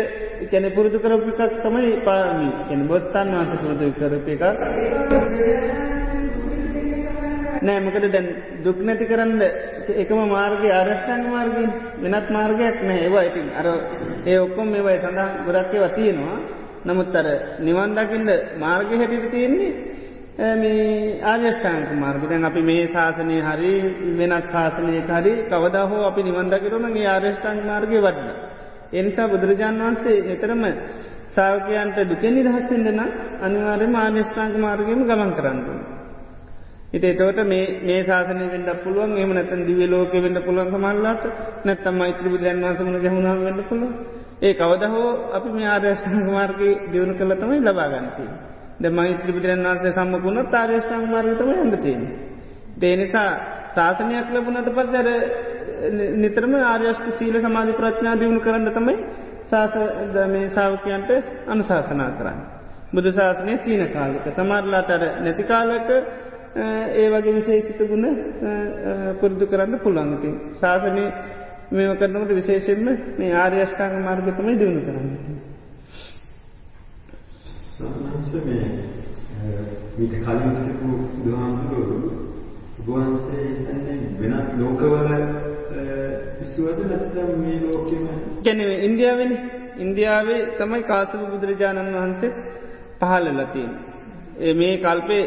[0.51, 4.43] කැන පුරුදු කරපු එකක් තමයි පාමි කැන බොස්තන් වහන්ස පුරුදු කරප එකක්
[7.61, 8.27] නෑ මොකද දැන්
[8.63, 9.41] දුක් නැති කරන්න
[9.95, 11.71] එකම මාර්ගය ආරෂ්ඨාංග මාර්ගයෙන්
[12.03, 13.67] වෙනත් මාර්ගයක් නෑ ඒවා ඉතින් අර
[14.25, 16.37] ඒ ඔක්කොම මේවයි සඳහන් ගොඩක්කේ වතියෙනවා
[16.85, 17.27] නමුත් අර
[17.59, 19.71] නිවන් දකිින්ද මාර්ග හැටිට තියෙන්නේ
[20.37, 23.73] මේ ආර්යෂ්ඨාංක මාර්ග දැන් අපි මේ ශාසනය හරි
[24.13, 28.29] වෙනත් ශාසනයක හරි කවදා හෝ අපි නිවන්දකිරුණගේ ආර්යෂ්ඨාංක මාර්ගය වඩන.
[28.93, 30.63] එනිසා බුදුරජාණන් වහන්සේ නිතරම
[31.29, 32.99] සාවකයන්ට දුකෙන් නිදහස්සෙන්දන
[33.41, 35.96] අනිවාර්ය මාර්යෂ්ඨාංක මාර්ගයම ගමන් කරන්නුව.
[36.87, 41.23] ඉති තෝට මේ ශාසනය වෙන්ඩ පුළුවන් එම නැතන් දිව ලෝක වෙන්න පුළුවන් සමල්ලාට
[41.65, 43.91] නැත්තම් මෛත්‍ර බුදුරන් වසමන ගැහුණාව වෙන්න පුළුව
[44.39, 46.59] ඒ කවද හෝ අපි මේ ආර්යෂ්ඨාංක මාර්ග
[46.91, 48.31] දියුණු කළ තමයි ලබාගන්තිී.
[48.79, 52.03] ද මෛත්‍ර බුදුරන් වන්සේ සම්මකුණ තාර්යෂ්ඨාං මාර්ගතම ඇඳතියෙන්.
[52.77, 53.29] දේනිසා
[53.75, 55.07] ශාසනයක් ලැබුණට පසර
[56.15, 58.95] නිතරම ආර්යෂ්ක සීල සමාධි ප්‍රඥා දියුණු කරන්න තමයි
[59.45, 59.73] ශාස
[60.27, 61.11] මේ සාාවකයන්ට
[61.47, 62.39] අනුශාසනා කරන්න.
[62.91, 65.89] බුදු ශාසනය තියන කාලක සමරලාටර නැති කාලක
[66.57, 68.05] ඒ වගේ විශේෂිත ගුණ
[69.19, 70.29] පුරුදු කරන්න පුළන්ති.
[70.55, 71.03] ශාසනය
[71.71, 75.31] මේව කරනකට විශේෂෙන්ම මේ ආර්යෂ්ඨාංග මාර්ගතමයි දියුණු කරන්නති.
[77.73, 78.67] සමහරවිට මේ
[79.97, 82.17] මීට කලින් හිටපු බුදුහාමුදුරුවෝ
[82.87, 85.09] වහන්සේ කියන්නේ වෙනත් ලෝකවල
[86.39, 88.05] විශ්වද නැත්නම් මේ ලෝකෙම
[88.41, 89.41] කියන්නේ ඉන්දියාවෙනේ
[89.79, 92.31] ඉන්දියාවේ තමයි කාශ්‍යප බුදුරජාණන් වහන්සේ
[92.99, 94.53] පහළලා තියෙන්නේ.
[94.53, 95.23] මේ කල්පේ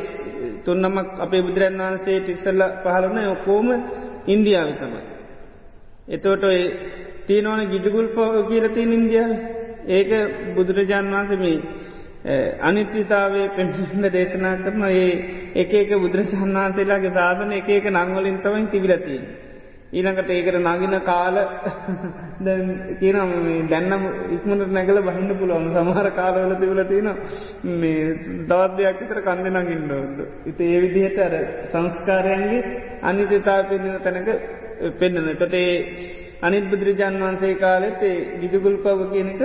[0.65, 3.69] තුන්නමක් අපේ බුදුරන් වහන්සේ ඉස්සල්ල පහළන ඔක්කෝම
[4.27, 5.03] ඉන්දියාව තමයි.
[6.09, 6.45] එතෝට
[7.27, 9.33] තියනවන ගිජගුල් පෝ කියලතින් ඉන්දියාව
[9.89, 10.11] ඒක
[10.55, 11.57] බුදුරජාණන් වහන්සේ මේ
[12.61, 15.11] අනිත්‍යතාවේ පෙන්න්න දේශනා කරන ඒ
[15.57, 19.23] එක එක බුදුරජාන් වහන්සේලාගේ සාධන එක එක නංවලින් තමයි තිබිලතිී.
[19.93, 21.37] ඊළඟට ඒකට නගින කාල
[22.99, 23.31] කියනම්
[23.69, 27.09] දැන්නම් ඉක්මට නැගල බහින්න පුළුවන් සමහර කාලවල තිබල තියෙන
[27.75, 28.05] මේ
[28.47, 30.17] දවත් දෙයක් විතර කන්ද නගින්න ඕද.
[30.47, 31.35] ඉති ඒ විදිහට අර
[31.73, 32.61] සංස්කාරයන්ගේ
[33.03, 34.29] අනිත්‍යතා පෙන්න්න තැනක
[34.95, 35.37] පෙන්න්නන.
[35.37, 35.73] තොටේ
[36.41, 38.01] අනිත් බුදුරජාන් වහන්සේ කාලෙත්
[38.41, 39.41] ගිජුගුල් පව කියනක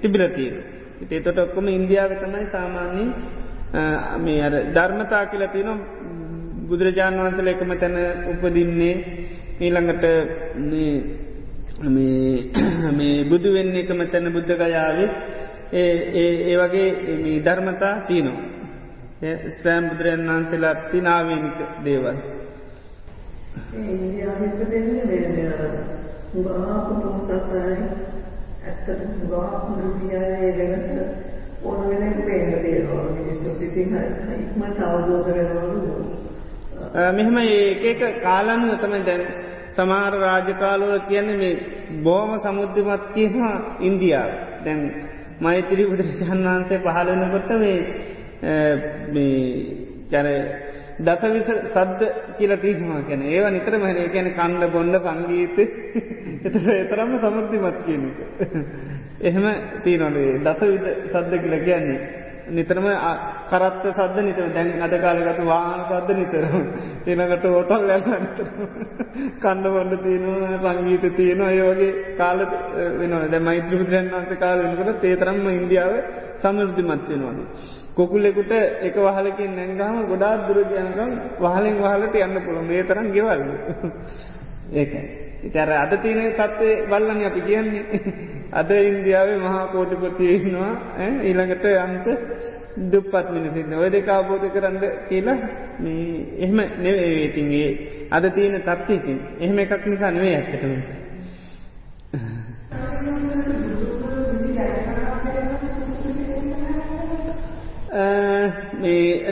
[0.00, 0.56] තිබිලතිීර.
[1.00, 3.10] ඉතේ තොට ඔක්කොම ඉන්දියාව තමයි සාමාන්‍යින්
[4.18, 5.70] මේ අර ධර්මතා කියලා තියන
[6.68, 7.96] බුදුරජාණන් වහන්සල එකම තැන
[8.30, 8.94] උපදින්නේ
[9.60, 10.04] ඊළඟට
[12.98, 15.08] මේ බුදු වෙන්න එකම තැන බුද්ධ ගයාවේ
[15.72, 16.88] ඒ වගේ
[17.42, 18.42] ධර්මතා තියනවා.
[19.54, 22.18] සෑම් බුදුරන් වහන්සේලාට තිනාවනික දේවල්.
[23.74, 25.48] ඉන්දියාවට දෙන්නේ
[26.34, 27.76] ගාප පෝසතයි
[28.62, 30.86] ඇත්තට ගාප රුපියලේ වෙනස
[31.62, 33.96] ඕන වෙනක පේන්න තියෙනවා මිනිස්සුත් ඉතින්
[34.34, 36.17] ඉක්මනට අවබෝධ වෙනවලු
[36.94, 39.22] මෙහෙම ඒක කාලනුව තමයි දැන්
[39.70, 41.54] සමහර රාජකාලවල කියන්නේ මේ
[42.02, 44.30] බෝම සමුද්ධමත් කියවා ඉන්දියාව
[44.64, 44.80] දැන්
[45.40, 47.50] මෛත්‍රී බුදුරජාන් වහන්සේ පහලනකොට
[49.10, 49.36] මේ
[50.10, 50.26] කැර
[51.00, 52.00] දසවිස සද්ද
[52.38, 55.58] කියල තිීහවා කැන ඒවා නිතරම හන ගැන කණ්ඩ බොන්ඩ සංගීත
[56.44, 58.16] එත ඒතරම්ම සමුෘද්ධිමත් කියනක.
[59.20, 59.46] එහෙම
[59.82, 61.98] තියනොේ දසවිද සද්ද කියල කියන්නේ.
[62.50, 62.86] නිතරම
[63.48, 66.64] කරත්ත සද්ද නිතර දැන් අද කාලගතු වාහන සද්ද නිතරම.
[67.06, 68.46] එනකට හෝටල් වැල්ල නිතර
[69.38, 72.40] කණ්ඩ බොන්ඩ තියෙනවා සංගීත තියෙනවා ඒ වගේ කාල
[72.98, 75.94] වෙන දැ මෛත්‍ර බුදුරන් වන්ස කාල වෙනකට තේතරම්ම ඉන්දියාව
[76.38, 77.38] සමෘද්ධිමත් වෙනවාද.
[77.94, 83.42] කොකුල්ලෙකුට එක වහලකින් නැංගාම ගොඩාත් දුරගයනකම් වහලෙන් වහලට යන්න පුළුව මේ තරම් ගෙවල්ල
[84.74, 85.27] ඒකයි.
[85.42, 87.84] ඉතර අද තියන තත්වේ බල්ලන්න අපි කියන්නේ.
[88.52, 90.72] අද ඉන්දියාවේ මහා කෝටිපතියනවා
[91.22, 92.06] ඊළඟට අන්ත
[92.86, 95.38] දුප්පත් මිනිසින්න ඔය දෙක අවබෝධ කරන්න කියලා
[95.78, 96.06] මේ
[96.38, 97.70] එහෙම නෙවේටින්ගේ
[98.10, 100.72] අද තියෙන තත්වීතින් එහෙම එකක් නිසා නෙවේ ඇත්තටම.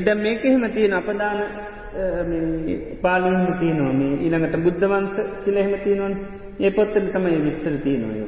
[0.00, 1.38] දැ මේක එහෙම තියෙන අපදාන
[3.02, 6.14] පාලිහම තියනවා මේ ඊළඟට බුද්ධවන්ස කියල එහෙම තියෙනවන්
[6.61, 8.20] ඒ පොත්තල තමයි විස්තර තියනොය.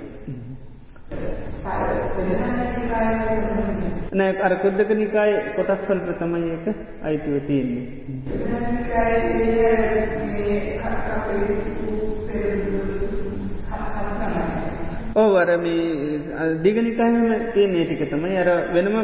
[4.12, 6.66] නෑ අර කොද්දක නිකාය කොටස් වල්ප තමයි එක
[7.02, 7.84] අයිතුව තියෙන්නේ.
[15.16, 16.18] ඕවර මේ
[16.62, 18.96] දිගනිකාහම තියන ඒටික තමයි අර වෙනම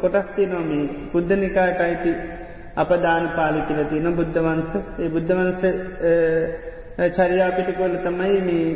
[0.00, 2.12] කොටස් තියනවා මේ බුද්ධනිකාට අයිති
[2.76, 5.60] අපදාන පාලි කියල තියෙන බුද්ධවන්ස ඒ බුද්ධවන්ස
[7.10, 8.66] චරියාපිටිකොල තමයි මේ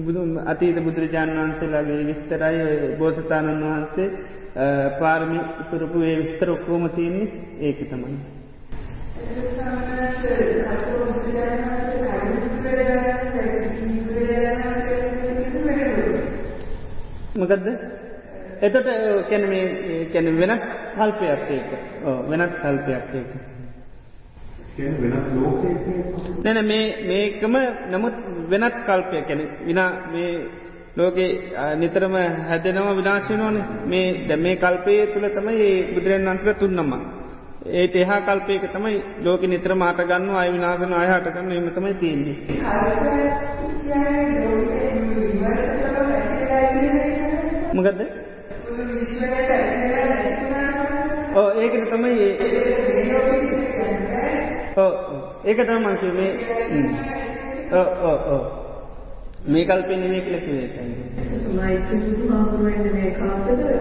[0.00, 4.08] බුදු අතීත බුදුරජාණන් වහන්සේලාගේ විස්තරයි බෝසතාණන් වහන්සේ
[4.98, 7.28] පාර්මි පුරපු ඒ විස්තර ඔක්කෝම තියන්නේ
[7.60, 8.18] ඒක තමයි.
[17.36, 17.99] මකදද
[18.60, 18.76] එතට
[19.28, 20.62] කැන මේ කැන වෙනත්
[20.94, 21.70] කල්පයක් ඒක
[22.28, 23.30] වෙනත් කල්පයක් ඒක.
[26.42, 27.54] නැන මේ මේකම
[27.90, 28.14] නමුත්
[28.48, 30.30] වෙනත් කල්පය කැන විනා මේ
[30.96, 31.30] ලෝකේ
[31.76, 32.14] නිතරම
[32.48, 36.92] හැදෙනව විනාශනවන මේ ද මේ කල්පය තුළ තමයි බුදුරන් වන්සක තුන්නම්ම.
[37.72, 42.36] ඒට එහා කල්පයක තමයි ලෝක නිත්‍ර මාට ගන්න අය විනාසන අයහට ගන්න එමතමයි තියන්නේ.
[47.72, 48.19] මොකදද
[51.34, 52.28] ඕ ඒකට තමයි
[55.44, 56.32] ඒක තමන්ක මේ
[59.46, 60.46] මේ කල්පය නෙමේ කලක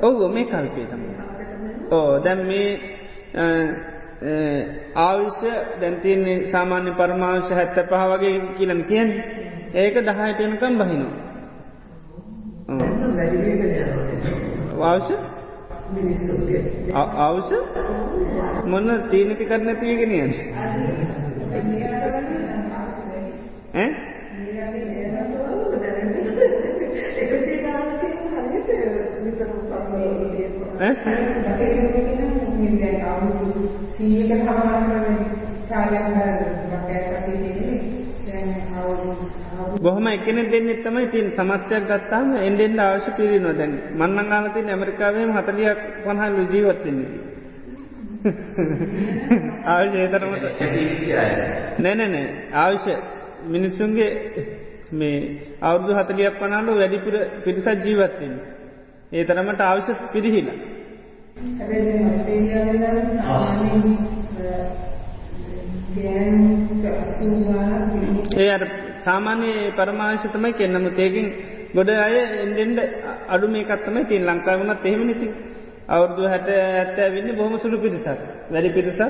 [0.03, 1.03] ඔවු මේ කල්පය තම
[1.91, 2.69] ඕ දැම් මේ
[4.97, 5.51] ආවිශ්‍ය
[5.81, 9.09] දැන්තියන්නේ සාමාන්‍ය පරමාංශ හැත්ත පහ වගේ කියලන කියන්
[9.75, 11.29] ඒක දහයට යනකම් බහිනවා
[14.83, 15.13] අවශ්‍ය?
[17.17, 17.55] අවශ්‍ය?
[18.65, 20.33] මොන්න තීනති කරන තියගෙනයන්
[33.91, 35.19] සීක හමාරන
[39.79, 45.79] බොහම එකන දෙන්න තමයි තින් සමස්තයක් ගත්තාම එන්ඩෙන්ඩ අවශ්‍ය පිරි නොදැන් මන්නං ආලතින් ඇමරිකාවේම හතලියක්
[46.03, 47.11] පහල් ජීවත්වෙන්නේ.
[49.65, 50.45] ආවශ්‍ය ඒතරමට
[51.79, 52.93] නැනැනෑ ආවශ්‍ය
[53.47, 54.09] මිනිස්සුන්ගේ
[54.93, 55.19] මේ
[55.61, 58.33] අවුදු හතලියක් පනාලු වැඩිපුර පිරිසත් ජීවත්වෙන්.
[59.11, 60.57] ඒ තරමට අවශ්‍ය පිරිහිලා.
[68.35, 68.63] ඒ අර
[68.99, 71.27] සාමාන්‍ය පරමාංශ තමයි කෙන්නම තේකින්
[71.71, 72.79] ගොඩ අය එන්ඩෙන්ඩ
[73.29, 75.27] අඩු මේකත්තමයි තින් ලංකාවනත් එහෙම නති
[75.87, 78.19] අවුරදු හැට ඇත්තෑ වෙන්න බොහම සුළු පිරිසක්.
[78.49, 79.01] වැඩි පිරිසක්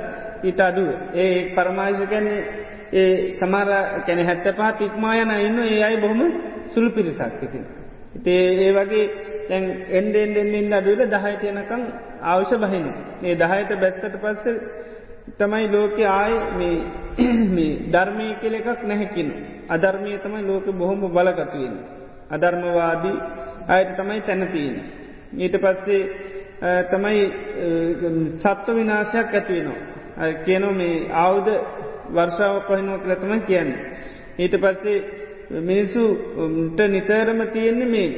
[0.44, 0.90] ඊට අඩුව.
[1.16, 2.40] ඒ පරමාංශ කැන්නේ
[2.94, 3.70] ඒ සමර
[4.06, 6.22] කැන හැත්ත පහත් ඉක්මායන ඉන්න ඒ අයි බොහොම
[6.70, 7.66] සුළු පිරිසක් ඉතින්.
[8.16, 9.06] ඉතේ ඒ වගේ
[9.50, 11.84] දැන් එන්ඩෙන්ඩෙන්ඩෙන්ඩ අඩුවල දහයට යනකං
[12.26, 12.86] අවශ්‍ය බහින
[13.22, 14.46] මේ දහයට බැස්සට පස්ස
[15.38, 16.34] තමයි ලෝක ආය
[17.56, 19.30] මේ ධර්මය කෙල එකක් නැහැකින.
[19.68, 21.76] අධර්මය තමයි ලෝක බොහොම බලගතුවෙන.
[22.30, 23.18] අධර්මවාදී
[23.68, 24.76] අයට තමයි තැනතියෙන්.
[25.36, 26.02] ඊට පස්සේ
[26.92, 27.22] තමයි
[28.38, 29.80] සත්ව විනාශයක් ඇතිවෙනවා.
[30.46, 31.48] කියනො මේ ආවුද
[32.10, 33.70] වර්ෂාව පහිනුව කළතම කියන්න.
[34.38, 34.98] ඊට පස්සේ
[35.62, 38.10] මිනිස්සුට නිතරම තියෙන්නේ මේ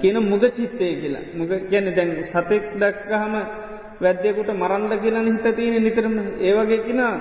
[0.00, 3.34] කියන මුග චිත්තය කියලා මුග කියන්න දැන් සතෙක් දක්කහම
[4.00, 7.14] වැද්‍යකුට මරන්ඩ කියලන හිත තියෙන නිතරම ඒවගේ කිනා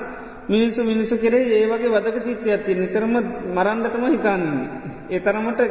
[0.47, 3.13] මිනිස්සු මිනිසු කෙරේ ඒවගේ වදක චිත්තය ඇති නිතරම
[3.51, 4.67] මරන්ඩතම හිතාන්නේ.
[5.09, 5.61] ඒ තරමට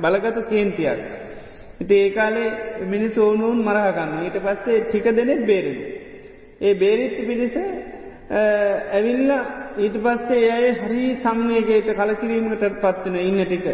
[0.00, 1.00] බලගතු කේන්තියක්.
[1.80, 2.48] ඉති ඒකාලේ
[2.86, 5.78] මිනිස් ඕනුවන් මරහගන්න ඊට පස්සේ ටික දෙනෙත් බේරෙන.
[6.60, 7.56] ඒ බේරිත්ති පිරිස
[8.90, 9.32] ඇවිල්ල
[9.78, 13.66] ඊට පස්සේ ඇය හරි සංවේගේට කලකිරීමට පත්වන ඉන්න ටික.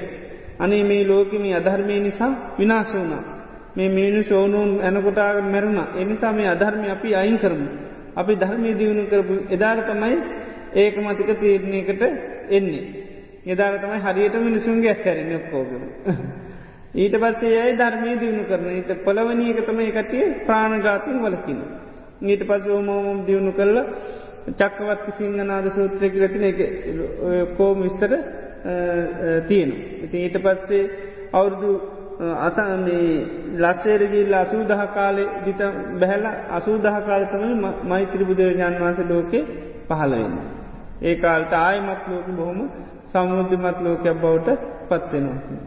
[0.59, 3.39] අනේ මේ ලෝකම අධර්මය නිසා විනාශ වුණා.
[3.81, 7.69] මේ මිනු සෝනුන් ඇනකොටාග මැරුණ එනිසා මේ අධර්මය අපි අයින් කරමු.
[8.14, 10.16] අපි ධර්මය දියුණු කරපු එදාර තමයි
[10.75, 12.03] ඒක මතික තීරණයකට
[12.51, 12.85] එන්නේ.
[13.47, 15.83] එදාර තමයි හරියට මිනිසුන්ගේ ඇස්සැරෙන ඔක්කෝගම.
[17.03, 21.61] ඊට පස්සේ අයි ධර්මය දියුණු කරන ඊට පොළවනී එකතම එකටිය ප්‍රාණගාතින් වලකින.
[22.23, 23.79] ඊට පස ෝමෝමම් දියුණු කරල
[24.51, 26.59] චක්කවත් සිංහනාද සූත්‍රයක ලතින එක
[27.57, 28.12] කෝම විස්තර
[29.47, 29.77] තියෙනු.
[30.05, 30.85] ඉති ඊට පස්සේ
[31.33, 31.73] අවුරුදු
[32.21, 35.61] අසන්නේ ලස්සේරගිල් අසූ දහ කාලෙ දිත
[36.01, 37.45] බැහැල අසූ දහ කාලතම
[37.85, 39.43] මෛත්‍රී බුදුරජාන් වන්ස ලෝකේ
[39.89, 40.35] පහළවෙන්න.
[41.03, 42.59] ඒ කාල්ට ආයමත් ලෝක බොහොම
[43.07, 44.49] සමුද්ධමත් ලෝකයක් බවට
[44.89, 45.61] පත්වෙනවා.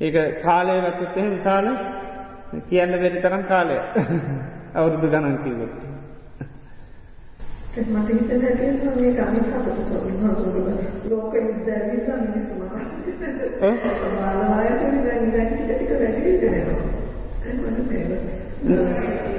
[0.00, 1.66] ඒක කාලය වැත්තත් එහෙම විශාල
[2.68, 3.76] කියන්න බැරි තරම් කාලය
[4.76, 5.36] අවුරුදු ගණන්
[7.74, 7.90] කිව්වට.
[7.90, 10.68] මට හිතෙන හැටියට මේ ගණිත හතට සෝමහසුරුව
[11.10, 12.86] ලෝක යුද්ධ ඇවිල්ලා මිනිස්සු මරන.
[14.14, 16.82] බාලවායසෙන් දැන් දැන් ටික ටික වැඩි වෙනවා.
[17.56, 18.10] මොන මේක.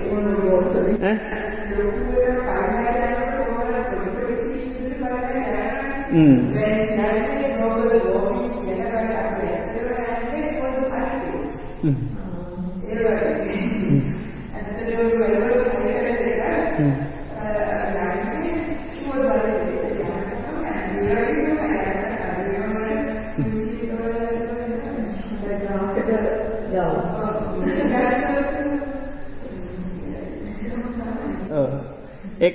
[0.08, 0.94] මොන රෝසරි.
[1.04, 1.16] ඈ?
[6.12, 6.36] හ්ම්.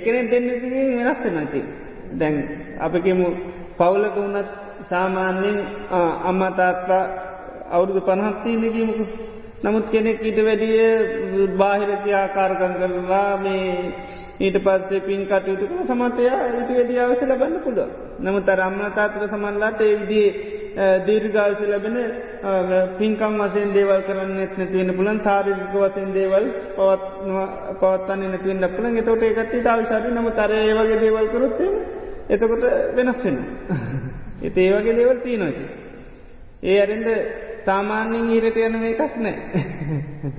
[0.01, 1.61] එකනෙ දෙන්නකින් වෙනස් නැති.
[2.13, 2.35] දැන්
[2.79, 3.27] අපිකමු
[3.77, 4.49] පවුලක වුණත්
[4.89, 5.57] සාමාන්‍යෙන්
[6.23, 7.03] අම්මතාත්තා
[7.71, 9.05] අවුරුදු පනහත්තිීනකීමකු
[9.63, 13.67] නමුත් කෙනෙක් ඊට වැඩිය බාහිරති ආකාරකන් කරලා මේ
[14.39, 17.89] ඊට පස්සේ පින් කටයුතු කළ සමටය ඊට වැඩිය අවස ලබන්න පුළුව.
[18.19, 20.29] නමුත් අරම්ම තාතර සමල්ලාට ඒවිදිේ
[20.73, 21.97] දීර්ගාශ ලැබෙන
[22.97, 26.45] පින්කම් වසෙන් දේවල් කරන්න නැතිවෙන පුලන් සාරික වසෙන් දේවල්
[26.77, 31.71] පවත්තන්න නැතිවෙන්න පුළන් එතොට එකට අවශාරි නම තර ඒවගේ දේවල් කරොත්තේ
[32.29, 33.37] එතකොට වෙනස් වෙන.
[34.41, 35.65] එත ඒවගේ දේවල් තියනොති.
[36.63, 37.07] ඒ අරෙන්ට
[37.65, 39.37] සාමාන්‍යෙන් ඊරට යන එකක් නෑ.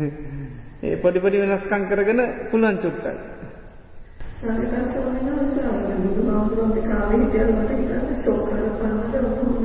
[0.82, 3.14] ඒ පොඩිපොඩි වෙනස්කං කරගෙන පුළුවන් චුට්ටයි.
[4.40, 5.18] සාධකස්වමන
[6.04, 9.61] බුදුහාමුදුරුවන්ගේ කාලේ හිටියද මට හිතන්නේ සොක්කර පන්නද උතුම්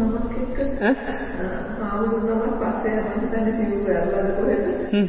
[0.78, 4.64] නමක් පස්සේ මම හිතන්නේ සිවුර ඇරලාද කොහෙද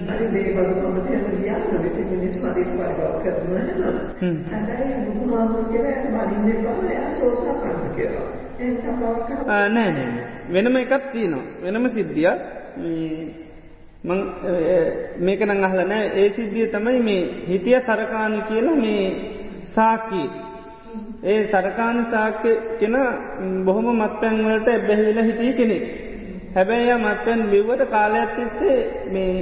[0.09, 3.81] හරි දේවල් කොහොමද යන ගියාද මෙතන මිනිස් පරිප පරිවක් කරනවා නේද?
[4.47, 8.27] හැබැයි බුදුහාමුදුරුවෝ කියලා බලින්නේ බෑ එයා සෝතාපන්න කියලා.
[9.47, 10.09] නෑ නෑ
[10.51, 11.45] වෙනම එකක් තියෙනවා.
[11.63, 12.39] වෙනම සිද්ධියක්.
[14.05, 14.21] මං
[15.21, 16.07] මේක නං අහල නෑ.
[16.15, 19.07] ඒ සිද්ධිය තමයි මේ හිටිය සරකානි කියලා මේ
[19.75, 20.29] සාකී.
[21.25, 22.95] ඒ සරකාන සාක්‍ය කෙන
[23.65, 25.85] බොහොම මත්පැන්වලට එබැහිල හිටිය කෙනෙක්.
[26.55, 28.79] හැබැයි මත්පැන් බිව්වට කාලයක් තිස්සේ
[29.13, 29.33] මේ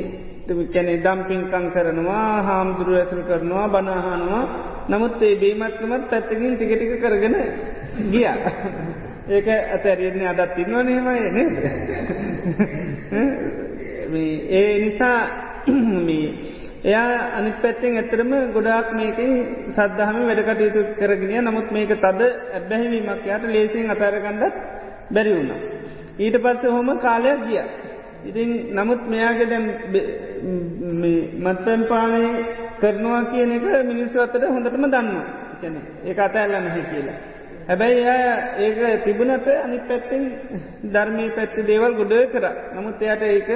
[0.67, 4.45] කැනෙ දම්පින්කං කරනවා හාමුදුරුව ඇසල් කරනවා බනාහනවා
[4.89, 7.37] නමුත් ඒ බේමත්කමත් පැත්තකින් ටිකටික කරගෙන
[8.11, 8.27] ගිය.
[9.29, 11.55] ඒක ඇතැරෙන්නේ අදත් ඉන්නවා නහෙමයි නේද.
[14.53, 15.21] ඒ නිසා
[16.87, 19.33] එයා අනි පැත්තෙන් ඇතරම ගොඩාක් මේකින්
[19.71, 22.21] සද්ධහම වැඩකටයුතු කරගෙනිය නමුත් මේක තද
[22.53, 24.55] ඇබැහිවීමක් යට ලේසින් අතරගන්නත්
[25.11, 25.53] බැරි වුණ.
[26.19, 27.63] ඊට පස්ස හොම කාලයක් ගිය.
[28.25, 29.65] ඉතින් නමුත් මෙයාගේ දැම්
[31.45, 32.23] මත්පැන් පානය
[32.81, 35.27] කරනවා කියන එක මිනිස්සු අතට හොඳටම දන්නවා
[35.61, 37.19] කැන ඒ අතඇල්ලන්න හැ කියලා.
[37.69, 38.03] හැබැයි
[38.59, 40.25] එය ඒක තිබුණට අනි පැත්තිෙන්
[40.89, 43.49] ධර්මය පැත්ති දේවල් ගොඩ කර නමුත් එයට ඒක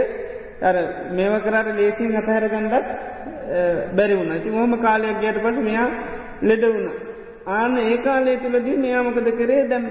[0.63, 0.75] අර
[1.13, 2.75] මේව කරට ලේසින් අතහැරගන්නත්
[3.93, 5.89] බැරි වුණ ති මොහම කාලයක් ගයට පස මෙයා
[6.43, 6.91] ලෙඩ වුණ.
[7.49, 9.87] ආන ඒ කාලේ තුළදී මෙයාමකද කරේ දැම්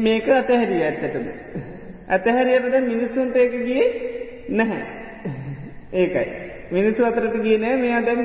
[0.00, 1.26] මේක අතහැරිය ඇත්තටම.
[2.08, 3.84] ඇතහැරියට දැ මිනිස්සුන්ට ඒක ගිය
[4.50, 4.84] නැහැ.
[5.94, 6.26] ඒකයි.
[6.70, 8.22] මිනිස්සු අතරට ගිය නෑ මෙයා දැම්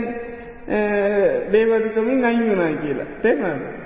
[1.52, 3.10] බේවදකමින් අයින් වුණයි කියලා.
[3.22, 3.79] තේමද.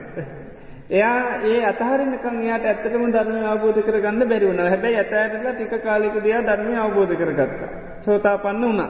[0.89, 6.75] එයා ඒ අතහරනකන් යාට ඇත්තටම ධර්මය අවබෝධ කරගන්න බැරිවුණ හැබැයි ඇතඇටලා ටික කාලෙක දයා ධර්මය
[6.77, 7.61] අවබෝධ කරගත්ත.
[7.99, 8.89] සෝතා පන්න වුණා.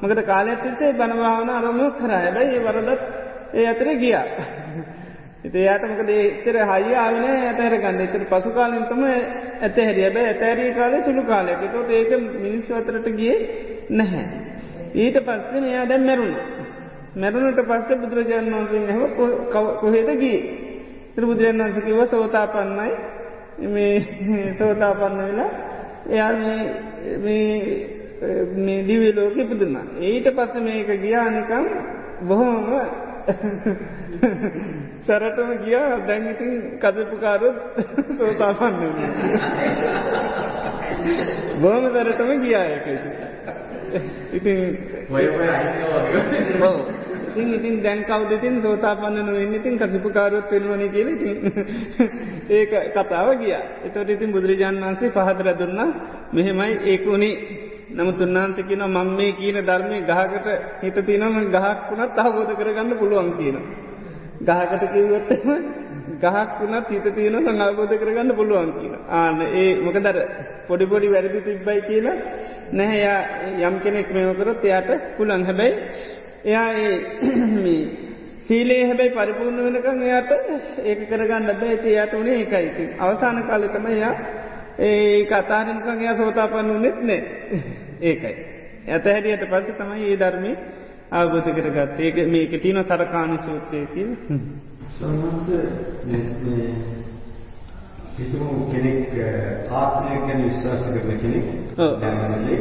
[0.00, 3.02] මකද කාලයක් තිස්සේ බණභාවන අරමුණු කර හැබැයි ඒ වරදත්
[3.54, 4.24] ඒ අතර ගියා.
[5.46, 11.02] ඉති යාටමකද එතර හයි ආවන ඇතැර ගන්න එතර පසු කාලින්තම ඇත හැරි ඇබ ඇතැරී කාලේ
[11.02, 13.34] සුළු කාලයක් තොට ඒක මිනිස් අතරට ගිය
[13.92, 14.24] නැහැ.
[14.96, 16.34] ඊට පස්සෙන එයා දැම් මැරුණ.
[17.16, 19.02] මැරුණට පස්සේ බුදුරජාණන් වන්සේ නැව
[19.80, 20.38] කොහෙද ගී.
[21.18, 22.90] බුදුරජන් වන්සකිව සෝතා පන්නයි
[23.66, 25.50] මේ සෝතා පන්න වෙලා
[26.08, 26.32] එයා
[27.18, 29.76] මේ දිවිලෝක ඉපදුන්න.
[30.02, 31.64] ඊට පස්ස මේක ගියානිකම්
[32.22, 32.66] බොහොම
[35.06, 35.92] සැරටම ගියා.
[36.02, 37.56] දැන්ඉතින් කසපුකාරොත්
[38.18, 38.76] සෝතාපන්න
[41.58, 42.86] බොහම සැරටම ගියායක
[44.32, 44.60] ඉතින්
[47.36, 51.36] ඉතින් ඉතින් දැන් කවදතින් සෝතාපන්න නොවෙන්න ඉතින් කසිපුකාරොත් වෙනවන කියල ඉතින්
[52.50, 53.54] ඒක කතාව ගිය.
[53.84, 55.80] එතොට ඉතින් බුදුරජාණන් වන්සේ පහදර දුන්න.
[56.32, 57.34] මෙහෙමයි ඒකුණේ.
[57.90, 60.48] නමුත් උන්නාන්ස කියන මං මේ කියන ධර්මය ගහකට
[60.82, 63.56] හිත තිනම ගහක් වුණත් අවබෝධ කරගන්න පුළුවන් කියන.
[64.40, 65.50] ගහකට කිව්වත්තම
[66.16, 68.94] ගහක් වුණත් හිත තියෙන අවබෝධ කරගන්න පුළුවන් කියන.
[69.10, 70.16] ආන ඒ මොකදර
[70.68, 72.16] පොඩිපොඩි වැරදි තිබ්බයි කියලා.
[72.72, 73.20] නැහැයා
[73.62, 75.74] යම් කෙනෙක් මෙමකරොත් එයාට පුළන් හැබැයි
[76.46, 76.94] එයා ඒ
[78.46, 80.32] සීලේ හැබැයි පරිපූර්ණ වෙනකං එයාට
[80.84, 81.68] ඒක කරගන්න බෑ.
[81.68, 82.84] ඇති එයාට වනේ ඒකයිති.
[83.00, 84.14] අවසාන කාලෙතම එයා
[84.80, 87.22] ඒ කතාරනිකං එයා සෝතාපන්න වනෙත් නෑ.
[88.08, 88.34] ඒකයි.
[88.88, 90.52] ඇත හැඩියට පස්ස තමයි ඒ ධර්මය
[91.12, 94.08] අවබෝධ කරගත් ඒක මේක තියන සරකාණ සූත්‍රය කිය
[94.92, 95.46] සන්ස
[98.16, 99.10] හිතමු කෙනෙක්
[99.72, 101.46] ආත්මය ගැන විශ්වාස කරන කෙනෙක්
[102.00, 102.60] දැනගනලේ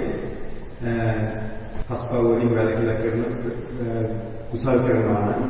[1.87, 3.21] පස්පවලින් වැඩ කියලා කරන
[4.49, 5.41] කුසල් කරනවා නම්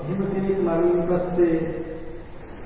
[0.00, 1.56] එහෙම කෙනෙක් මරණින් පස්සේ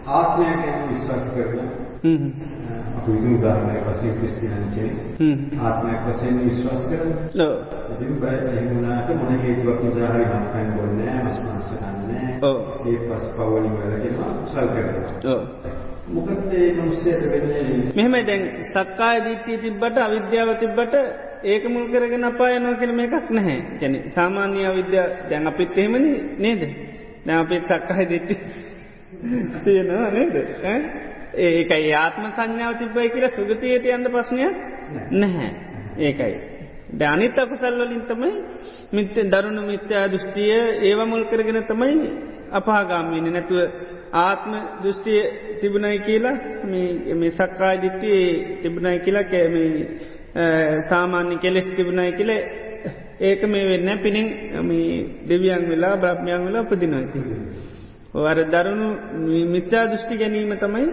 [0.09, 1.59] ආත්මය ගැන විශ්වාස කරන
[2.03, 7.47] අපි විදුණු උදාහරණයක් වශයෙන් ක්‍රිස්තියානි කෙනෙක් ආත්මයක් වශයෙන් විශ්වාස කරනවා.
[7.47, 7.55] ඔව්.
[7.93, 12.39] ඉතින් බය එහෙම වුණාට මොන හේතුවක් නිසා හරි මත්පැන් බොන්නේ නැහැ, මස් මාංශ කන්නේ නැහැ.
[12.43, 12.57] ඔව්.
[12.87, 15.13] ඒ පස් පවලින් වලකිනවා කුසල් කරනවා.
[15.29, 15.43] ඔව්.
[16.09, 20.95] මොකද මේ මිනිස්සුන්ට වෙන්නේ මෙහෙම දැන් සක්කාය දිට්ඨිය තිබ්බට අවිද්‍යාව තිබ්බට
[21.45, 23.61] ඒක මුල් කරගෙන අපාය යනවා කියලා මේකක් නැහැ.
[23.79, 26.63] කියන්නේ සාමාන්‍ය අවිද්‍යාව දැන් අපිත් එහෙමනේ නේද?
[27.27, 28.41] දැන් අපිත් සක්කාය දිට්ඨිය
[29.65, 30.35] තියෙනවා නේද?
[30.65, 30.81] ඈ
[31.35, 34.57] ඒකයි ආත්ම සංඥාව තිබ්බයි කියලා සුගතියට යන්න ප්‍රශ්නයක්
[35.13, 35.51] නැහැ.
[35.99, 36.35] ඒකයි.
[36.93, 38.33] ද අනිත් අකුසල්වලින් තමයි
[38.93, 41.97] මිත්‍ය දරුණු මිත්‍යා දෘෂ්ටිය ඒව මුල් කරගෙන තමයි
[42.53, 43.61] අපාගාමීන නැතුව
[44.21, 45.21] ආත්ම දෘෂ්ටිය
[45.61, 46.37] තිබුණයි කියලා
[47.15, 48.19] මේ සක්කාය දිට්ටිය
[48.63, 49.55] තිබුණයි කියලා කෑම
[50.89, 52.31] සාමාන්‍ය කෙලෙස් තිබුණයි කියල
[53.21, 54.29] ඒක මේ වෙන්න පිණින්
[55.25, 57.21] දෙවියන් වෙලා බ්‍රහ්මයන් වෙලා උපදිනයිති.
[58.23, 58.89] අර දරුණු
[59.47, 60.87] මිත්‍යා දෘෂ්ටි ගැනීම තමයි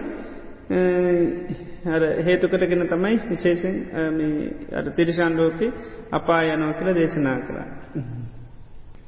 [2.22, 3.76] හේතුකටගෙන තමයි විශේෂෙන්
[4.72, 5.60] අර තිරිශාන් ලෝක
[6.12, 7.68] අපා යනෝ කියල දේශනා කළා.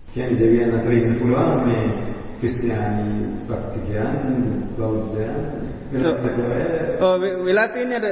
[0.08, 1.84] කියැන දෙවියන් අතර ඉන්න පුළුවන් මේ
[2.40, 3.08] ක්‍රිස්තියානි
[3.48, 4.16] භක්තිකයන්
[4.76, 5.62] බෞද්ධයන්
[7.42, 8.06] වෙලා තියනට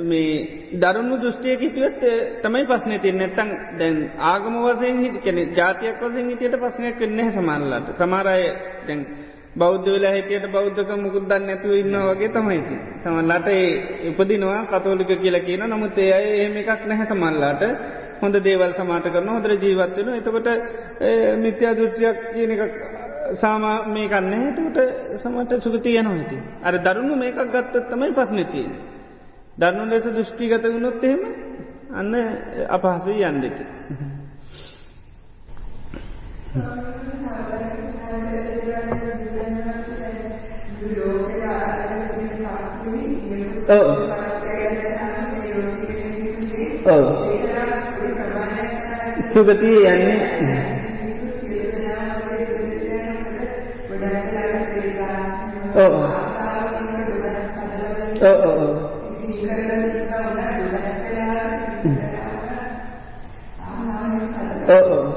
[0.00, 0.32] මේ
[0.74, 2.00] දරුණු දෘෂ්ටියක හිටියත්
[2.42, 7.96] තමයි පස්න තිය නැත්තං දැන් ආගම වසයෙන් හිට කෙන ජාතියක් වසෙන් හිටියට පස්නයක් වෙන්න සමල්ලට
[7.96, 8.44] සමාරය
[8.86, 9.00] දැන්
[9.54, 12.76] බෞද්ධ වෙලා හිටියට බෞද්ධක මුකුද්දන්න නැතුව ඉන්න වගේ තමයිති.
[12.98, 17.62] සමල්ලාට ඒ උපදිනවා කතෝලික කියල කියන නමුත් ඒ අය එහෙම එකක් නැහැ සමල්ලාට
[18.20, 20.48] හොඳ දේවල් සමාට කරන හොදර ජීවත්වෙන එතකොට
[21.38, 22.62] මිත්‍යා දෘෂ්ටියක් කියන එක
[23.34, 24.78] සාමා මේ කන්න එතකට
[25.18, 26.38] සමට සුගති යන හිති.
[26.62, 28.66] අර දරුණු මේකක් ගත්තත් තමයි පස්නතිය.
[29.58, 31.20] දරුණු ලෙස දෘෂ්ටිගත වුණොත් එහෙම
[31.92, 32.14] අන්න
[32.70, 33.58] අපහසු යන්දෙට.
[46.84, 47.04] ඔව
[49.28, 50.72] සුගතිය යන්නේ
[55.74, 55.92] ඔව
[58.22, 58.28] ඔව oh.
[64.68, 65.14] ඔව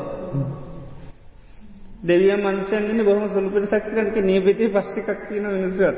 [2.03, 5.95] දෙවිය මනුෂයන්ගෙන බොහම සුළුපට සක්කරක නීපිති පස්්ටිකක් කියන මිනිසු අත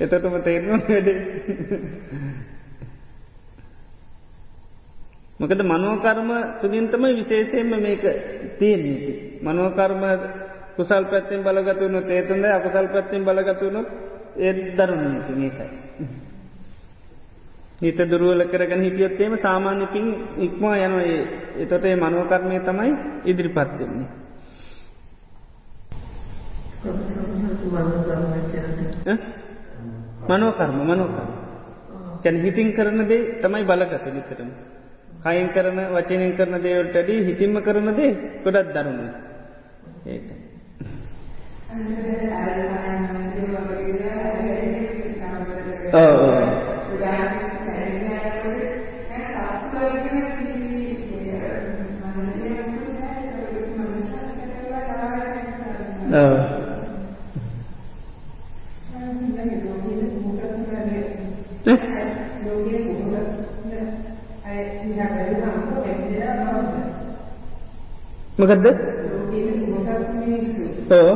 [0.00, 1.16] එතටම තේරම වැඩේ?
[5.38, 6.30] මොකද මනෝකර්ම
[6.60, 8.04] තුළින්තම විශේෂයෙන්ම මේක
[8.58, 9.40] තියෙන්නේ.
[9.42, 10.02] මනෝකර්ම
[10.76, 13.80] කුසල් පැත්තෙන් බලගතුවනු ඒතුන්ද අපසල් පැත්තෙන් බලගතුවනු
[14.38, 15.68] ඒ දරුණු මේකයි
[17.80, 20.06] හිත දුරුවල කරගෙන හිටියොත්තේම සාමාන්‍යකින්
[20.38, 21.18] ඉක්මා යනවා.
[21.56, 22.90] එතොට ඒ මනෝකර්මය තමයි
[23.24, 24.08] ඉදිරිපත්වෙන්නේ.
[30.28, 31.30] මනෝකර්ම මනෝකර්ම
[32.22, 34.50] කැන හිතින් කරන දේ තමයි බලගත විතරම
[35.22, 38.12] කයින් කරන වචනින් කරන දේවල්ටඩී හිතින්ම කරන දේ
[38.42, 39.00] ගොඩත් දරුණ
[40.06, 40.28] ඒක.
[45.94, 46.58] ඕ
[56.10, 56.57] Oh.
[68.38, 68.66] මොකක්ද
[70.90, 71.14] ඕ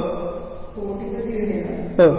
[1.99, 2.14] ඕ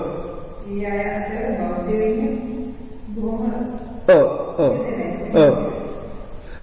[4.07, 4.25] ඕ
[4.59, 4.73] ඕ
[5.35, 5.51] ඕ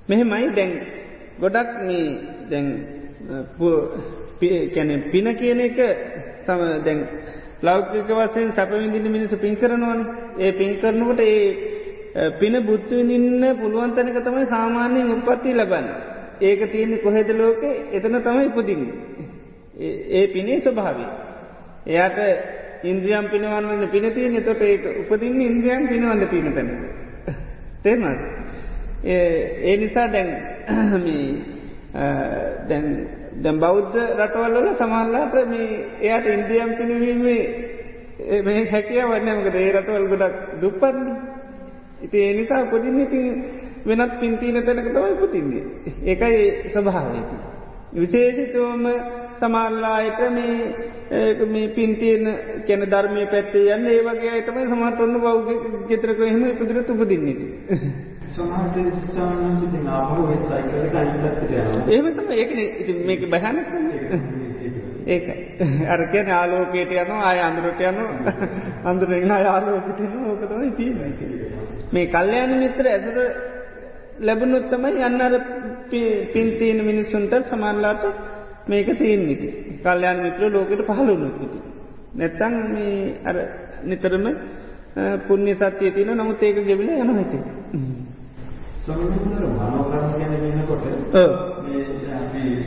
[0.08, 0.72] මෙහෙමයි දැන්
[1.38, 2.06] ගොඩක් මේ
[2.50, 2.66] දැන්
[4.70, 5.78] කැන පින කියන එක
[6.40, 6.98] සම දැන්
[7.62, 10.00] ලෞකික වසයෙන් සැපවිඳින මිනිසු පින් කරනවාන.
[10.38, 15.86] ඒ පින් කරනකොට ඒ පින බුද්ධවිඳන්න පුළුවන් තැනක තමයි සාමාන්‍යයෙන් උපත්ති ලබන්න
[16.40, 17.62] ඒක තියෙන්නේ කොහෙද ලෝක
[17.92, 18.84] එතන තමයි ඉපදින්න.
[20.10, 21.06] ඒ පිනේ ස්වභාවි.
[21.86, 22.18] එයාට
[22.84, 26.68] ඉන්ද්‍රියම් පිනවන්න පිනතියන තොට ඒ උපදින්න ඉන්ද්‍රියම් පිනවන්න පිනතන.
[27.82, 28.04] තේම
[29.04, 30.30] ඒ නිසා දැන්
[32.68, 32.86] දැන්
[33.38, 35.68] දැම් බෞද්ධ රටවල්ලල සමහල්ලාට මේ
[36.00, 37.42] එයාට ඉන්ද්‍රියම් පිනවීමේ
[38.42, 41.16] මේ හැකිය වන්නමකද ඒ රටවල් ගොඩක් දුප්පන්නේ.
[42.02, 43.28] ඉති ඒ නිසා උපදින්න ඉතින්
[43.86, 45.64] වෙනත් පින්තිීන තැනක තමයි පුතින්නේ.
[46.04, 47.36] ඒකයි ස්වභාවයති.
[47.94, 48.84] විශේෂිතවම
[49.36, 50.20] සමල්ලායට
[51.48, 52.24] මේ පින්තියන
[52.66, 55.48] කැන ධර්මය පැත්තේ යන්න ඒ වගේ අයතම සමට ඔන්න බෞග
[55.88, 57.42] ගෙතරක එහෙම පුදුර තුපදින්නට.
[61.88, 62.50] ඒමතම ඒක
[63.04, 63.84] මේක බැහනක්කම
[65.08, 65.26] ඒක
[65.88, 67.98] අරකන ආලෝකයට යන අය අඳුරට යන
[68.84, 70.92] අඳුරෙන් ආලෝකට ඕකතම තිය
[71.92, 73.18] මේ කල්්‍යයාන මිත්‍ර ඇසට
[74.20, 75.34] ලැබුණොත් තමයි යන්න අර
[76.32, 78.04] පින්තියන මිනිස්සුන්ට සමල්ලාට
[78.66, 79.44] මේක තියන්නට
[79.82, 81.54] කල්්‍යයාන මිත්‍ර ලෝකට පහළුණොත්තිට.
[82.14, 82.54] නැත්තං
[83.24, 83.36] අර
[83.84, 84.26] නිතරම
[85.26, 87.34] පුුණ්‍ය සත්‍යය තියන නමුත් ඒක ගෙවිල යන හැට.
[90.44, 90.84] වෙනකොට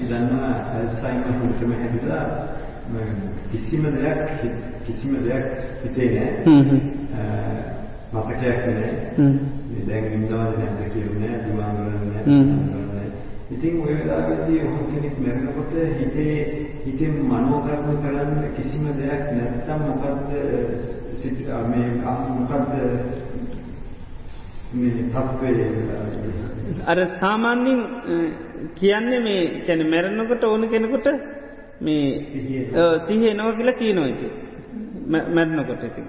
[0.03, 2.25] දන්නවා ඇල්සයිම හුටම හැදිලා
[3.51, 4.21] කිසිම දෙයක්
[4.85, 5.45] කිසිම දෙයක්
[5.83, 6.79] හිතේ නෑ.
[8.11, 9.52] මතකයක් නෑ
[9.93, 13.07] දැන් ඉන්නවද නැද්ද කියන්නේ දුවංගලන්නේ නැහැ.
[13.53, 16.37] ඉතින් ඔය වෙලාවේදී ඔහු කෙනෙක් මැරෙනකොට හිතේ
[16.85, 20.31] හිතෙන් මනෝ කර්ම කරන්න කිසිම දෙයක් නැත්තම් මොකද්ද
[21.69, 21.87] මේ
[22.31, 22.73] මොකද්ද
[24.73, 25.51] මේ තත්ත්වය
[26.85, 27.81] අර සාමාන්‍යයෙන්
[28.75, 31.07] කියන්නේ මේ කියන්නේ මැරෙනකොට ඕන කෙනෙකුට
[31.81, 32.05] මේ
[33.05, 34.33] සිහිය එනවා කියලා කියනවා ඉතින්.
[35.07, 36.05] මැරෙනකොට ඉතින්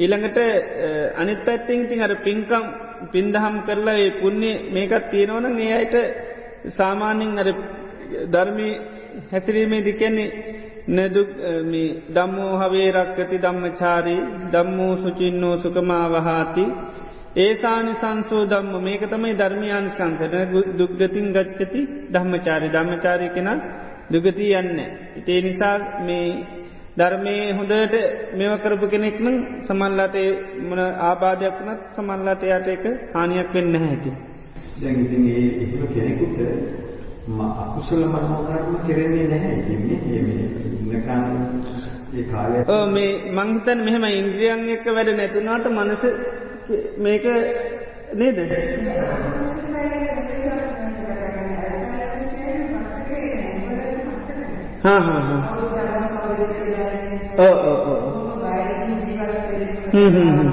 [0.00, 0.38] ඊළඟට
[1.16, 2.64] අනිත් පැත්තිෙන් තින් අර පින්කම්
[3.08, 5.94] පින්දහම් කරලා ඒ පුුණ්‍ය මේකත් තියෙනවන ඒ අයට
[6.70, 7.48] සාමාන්‍යින් අර
[8.28, 8.74] ධර්මී
[9.30, 10.28] හැසිරීමේ දිකන්නේ
[10.88, 11.22] නැදු
[12.14, 14.20] දම්මෝ හවේ රක්කති ධම්මචාරී
[14.52, 16.64] දම්මෝ සුචින්නෝ සුකමාවහාති.
[17.36, 20.34] ඒසානි සංසෝ දම්ම මේක තමයි ධර්මයන් සංසන
[20.78, 21.80] දුක්ගතින් ගච්චති
[22.12, 22.68] ධම්මචාරි.
[22.68, 23.48] ධම්මචාරය කෙන
[24.12, 24.78] දුගති යන්න.
[25.16, 26.26] ඉතේ නිසා මේ
[26.96, 27.94] ධර්මය හොඳට
[28.34, 30.16] මෙව කරපු කෙනෙක්නම් සමල්ලාට
[30.60, 32.84] මන ආබාධයක් වනත් සමල්ලාට යට එක
[33.14, 34.10] හානියක් වෙන්න හැති.
[34.76, 36.38] දැගඉතින් ඒ කෙනෙකුට
[37.56, 39.54] අකුසල මනෝකර්ම කෙරෙන්නේ නැහැ.
[42.26, 46.02] කාලය මේ මංහිතන් මෙහෙම ඉන්ද්‍රියන් එක්ක වැඩ නැතුනාට මනස
[46.98, 47.24] මේක
[48.14, 48.38] නේද?
[54.82, 55.59] හා හා හා
[57.40, 58.00] ඕ ඕ ඕ
[59.92, 60.48] හ්ම් හ්ම් හ්ම්.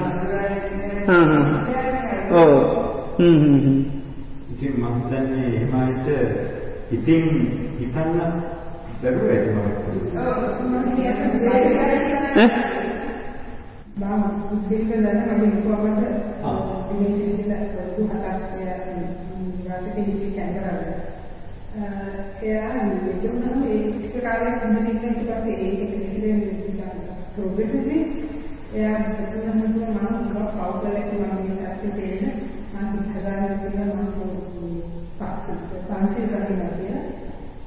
[2.32, 2.56] ඕ
[3.18, 3.76] හ්ම් හ්ම්
[4.52, 6.08] ඉතින් මම හිතන්නේ එහෙමයිට
[6.90, 7.24] ඉතින්
[7.78, 8.12] හිතන්න
[9.00, 9.58] බැරුව ඇති මම
[12.36, 12.48] ඈ?
[13.96, 14.22] බාම
[14.68, 15.98] දෙක දැන කලින් කොහමද
[16.90, 17.58] මේ සිද්ධිය
[17.90, 18.22] දුහකට
[19.64, 20.76] වාසිකේ ඉති කැන්දරා
[22.42, 26.40] එයා මෙතනම ඒ ටික කාලයක් ඉඳන් ඊට පස්සේ ඒක පිළිදෙන
[27.38, 27.98] ප්‍රොග්‍රෙසිව්ලි
[28.74, 29.76] එයා මෙතනම මම
[30.52, 31.22] කවුකලෙක් මම
[31.56, 32.34] මේකට තේරෙන
[32.74, 34.78] මම හදාගෙන තියෙනවා මම
[35.18, 37.04] පස්සේ පන්සිල් කරනවා කියලා.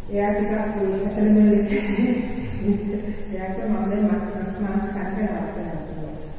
[0.10, 1.54] එයා ටිකක් ඔය ඇසලෙමෙල්
[3.32, 5.44] එයාට මම දැන් මස් මාස් කරනවා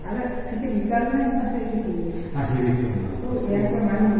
[0.06, 2.80] අර ටික විකල්පයක් පස්සේ කිව්වේ ආශිර්වාද
[3.48, 4.14] එයාට මම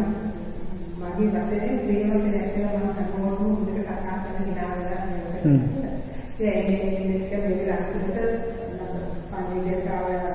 [1.01, 5.03] මගේ වචනේ ප්‍රේම වචනයක් කියලා මම හැමෝම හොඳට කතා කරන ගිනාවලා
[6.41, 8.62] ඒ ඒක මේක අන්තිමට පණිවිඩයට
[9.91, 10.33] ආවා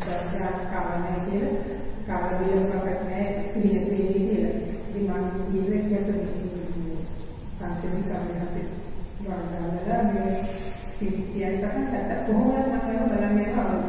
[0.00, 1.56] දර්ශනයක් කාවන්නේ කියලා
[2.06, 4.54] කාවදියක් අපට නෑ සිහින තියෙන්නේ කියලා.
[4.88, 5.84] ඉතින් මම ඉන්නේ
[7.58, 8.64] පන්සලේ සම්මතයි
[9.20, 10.32] වන්දනලා මේ
[10.98, 13.84] පිටියන් පටන් ගත්තා කොහොමද මම බලන්නේ ආවද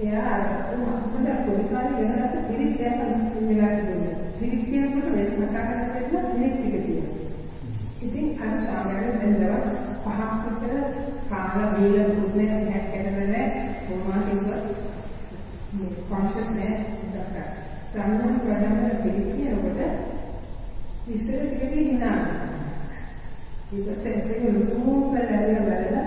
[0.00, 0.36] එයා
[0.74, 0.86] මම
[1.46, 2.96] පොඩි කාලේ වෙනකට පිළිත් යන
[3.48, 5.56] වෙලාවට දුන්නා පිළිත් කියනකොට වෙස් මතක
[5.88, 7.26] කරගන්න පිළිත් ටික තියෙනවා
[8.02, 9.66] ඉතින් අර ස්වාමීන් දැන් දවස්
[10.04, 10.74] පහක් විතර
[11.30, 13.46] කාලා බීලා පුදුනේ හැක්කෙන්නේ
[13.80, 14.60] කොහොමද කිව්වා
[15.72, 16.74] මේ කොන්ෂස් නෑ
[17.08, 17.48] දක්වා
[17.88, 19.38] ස්වාමීන් වහන්සේ පිළිත්
[21.58, 22.16] කියනකොට ඉස්සර ටිකකින් ඉන්නවා
[23.72, 26.04] ඊට පස්සේ ඒක ලොකු කරලා බලලා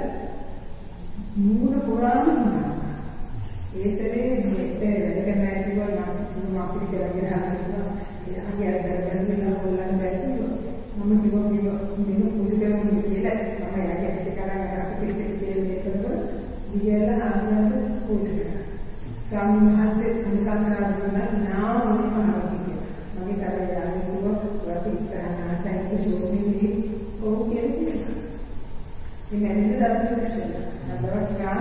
[1.36, 2.28] මූණ පුරාම
[3.76, 7.88] ඒ සැරේ මේ වැඩ කරන කිව්වා මම අපිට කියලා ගහනවා
[8.28, 10.30] එයාගේ අර කරගෙන හොල්ලන්න බැරි
[10.97, 13.38] මම කිව්වා කිව්වා මෙන්න පුදු කරමු කියලා.
[13.60, 15.95] මම එයාගේ ඇත්ත කරා අපිට කියලා මේකද
[16.74, 17.74] ගියලා ආනන්ද
[18.06, 18.62] පුදු කරා
[19.30, 20.08] සම්මාසෙ
[29.32, 30.65] මේ මැරිද දවසට ඉස්සෙල්ලා.
[31.01, 31.59] දවස් ගාන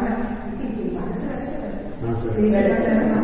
[0.51, 1.61] ඉතින් මාසෙකට.
[2.37, 3.23] ඒ වැඩ කරනවා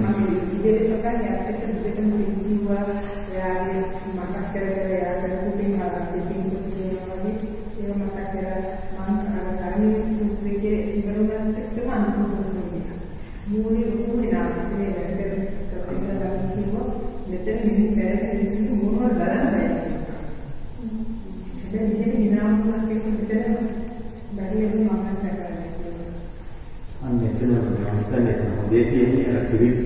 [0.00, 2.10] මම ඉතින් ප්‍රකාශ යද්දී දෙකම
[2.40, 2.84] කිව්වා
[3.30, 7.50] එයාගේ මතක් කරගෙන එයා කරපු පින් හරි පින් කියනවා වගේ
[7.80, 8.60] ඒක මතක් කරලා
[9.06, 12.82] මම අර කර්මී සූත්‍රයේ ඉවරුණත් එක්කම අනුකම්පසුනේ.
[13.46, 16.88] මූණේ මූණේ නාම මේ වැඩ කරන කසිනා කිව්වා
[17.28, 19.70] මෙතන මිනිහ වැඩ කිසිදු මොනවද බලන්නේ
[21.70, 23.16] දැන් ඉතින් විනාමයක් පිටින්
[24.36, 25.70] බැරි වෙන මම කරන්නේ.
[27.02, 29.78] අන්න එතන මම හොදේ තියෙන්නේ අර පිළිත්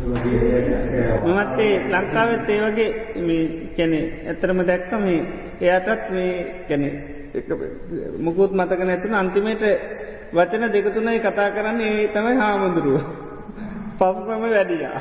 [0.00, 1.78] මමත් ඒ
[2.10, 3.42] ලංකාවෙත් ඒ වගේ මේ
[3.76, 5.20] කියන්නේ ඇත්තරම දැක්ක මේ
[5.60, 6.32] එයාටත් මේ
[6.68, 6.92] කියන්නේ
[8.18, 9.64] මුකුත් මතක නැතුන අන්තිමේට
[10.32, 13.00] වචන දෙක තුනයි කතා කරන්නේ ඒ තමයි හාමුදුරුව.
[13.98, 15.00] පස්සම වැඩියා.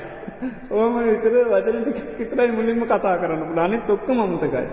[0.72, 1.78] ඕම විතර වචන
[2.20, 3.60] විතරයි මුලින්ම කතා කරන්න.
[3.60, 4.66] අනිත් ඔක්කොම අමතකයි.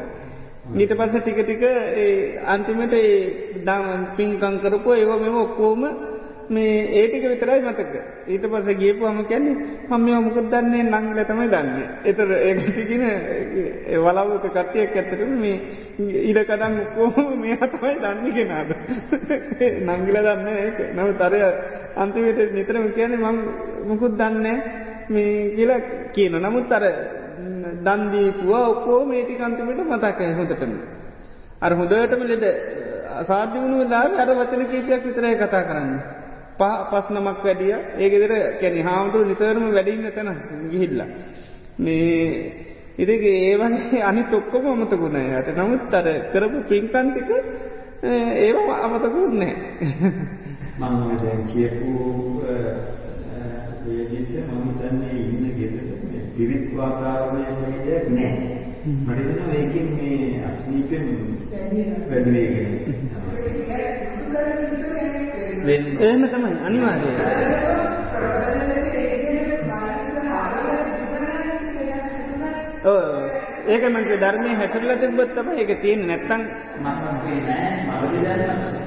[0.75, 3.17] ඊට පස්සේ ටික ටික ඒ අන්තිමට ඒ
[4.17, 5.83] පින්කම් කරපුවා ඒව මෙව ඔක්කොම
[6.49, 7.95] මේ ඒ ටික විතරයි මතක.
[8.27, 9.55] ඊට පස්සේ ගියපුවම කියන්නේ
[9.89, 11.87] මම මේව මොකද දන්නේ නංගිලා තමයි දන්නේ.
[12.05, 13.05] ඒතර ඒක ටිකින
[13.99, 15.57] වලවක කට්ටියක් ඇත්තටම මේ
[16.23, 18.71] ඉඩ කඩන් ඔක්කොම මේවා තමයි දන්නේ කෙනාද.
[19.89, 20.79] නංගිලා දන්නේ ඒක.
[20.95, 21.35] නමුත් අර
[21.97, 23.39] අන්තිමට නිතරම කියන්නේ මම
[23.87, 24.57] මොකුත් දන්නේ
[25.09, 25.81] මේ කියලා
[26.13, 26.43] කියනවා.
[26.43, 26.85] නමුත් අර
[27.83, 30.73] දන්දීපුව ඔක්කෝ මේටි කන්තිමට මතකය හොඳටම.
[31.61, 32.45] අර හොඳටම ලෙඩ
[33.15, 35.93] අසාධ්‍ය වුණු වෙලාව අර වචන කීපයක් විතරය කතා කරන්න.
[36.59, 40.31] පස් නමක් වැඩිය ඒගෙදර කැනෙ හාමුදුරු නිතරම වැඩින්න තැන
[40.71, 41.01] ගිහිල්ල.
[41.79, 47.31] මේ ඉදික ඒවගේ අනි තොක්කොම අමතකුණ යට නමුත් අර කරපු පින්කන්ටික
[48.39, 49.55] ඒවා අමතකුන්නේ.
[50.79, 51.93] මං දැන් කියපු
[53.87, 55.87] වේදිත මම තන්නේ ඉන්න ගෙදර
[56.37, 58.57] විවිධ වාතාවරණයක් වගේ නැහැ.
[58.87, 61.07] මට හිතෙනවා ඒකෙන් මේ අස්නීපෙන්
[62.09, 63.26] වැඩි වෙගෙන.
[66.01, 67.17] එහෙම තමයි අනිවාර්යයෙන්.
[72.85, 72.99] ඔව්
[73.67, 76.09] ඒක මම ධර්මයේ හැසිරලා තිබ්බත් තමයි ඒක තියෙන්නේ.
[76.09, 76.43] නැත්තම්
[76.83, 77.71] මම කියන්නේ
[78.23, 78.87] නෑ මම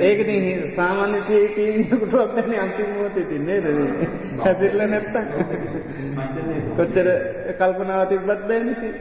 [0.00, 0.30] ඒකන
[0.76, 3.98] සාමාන්‍ය තීකුටුවක් දැන අන්තිම මොහොතේ තින්නේ නේද?
[4.38, 5.24] හැදිරලා නැත්තම්.
[6.76, 7.08] කොච්චර
[7.58, 8.94] කල්පනාව තිබ්බත් බෑනේ ඉතින්.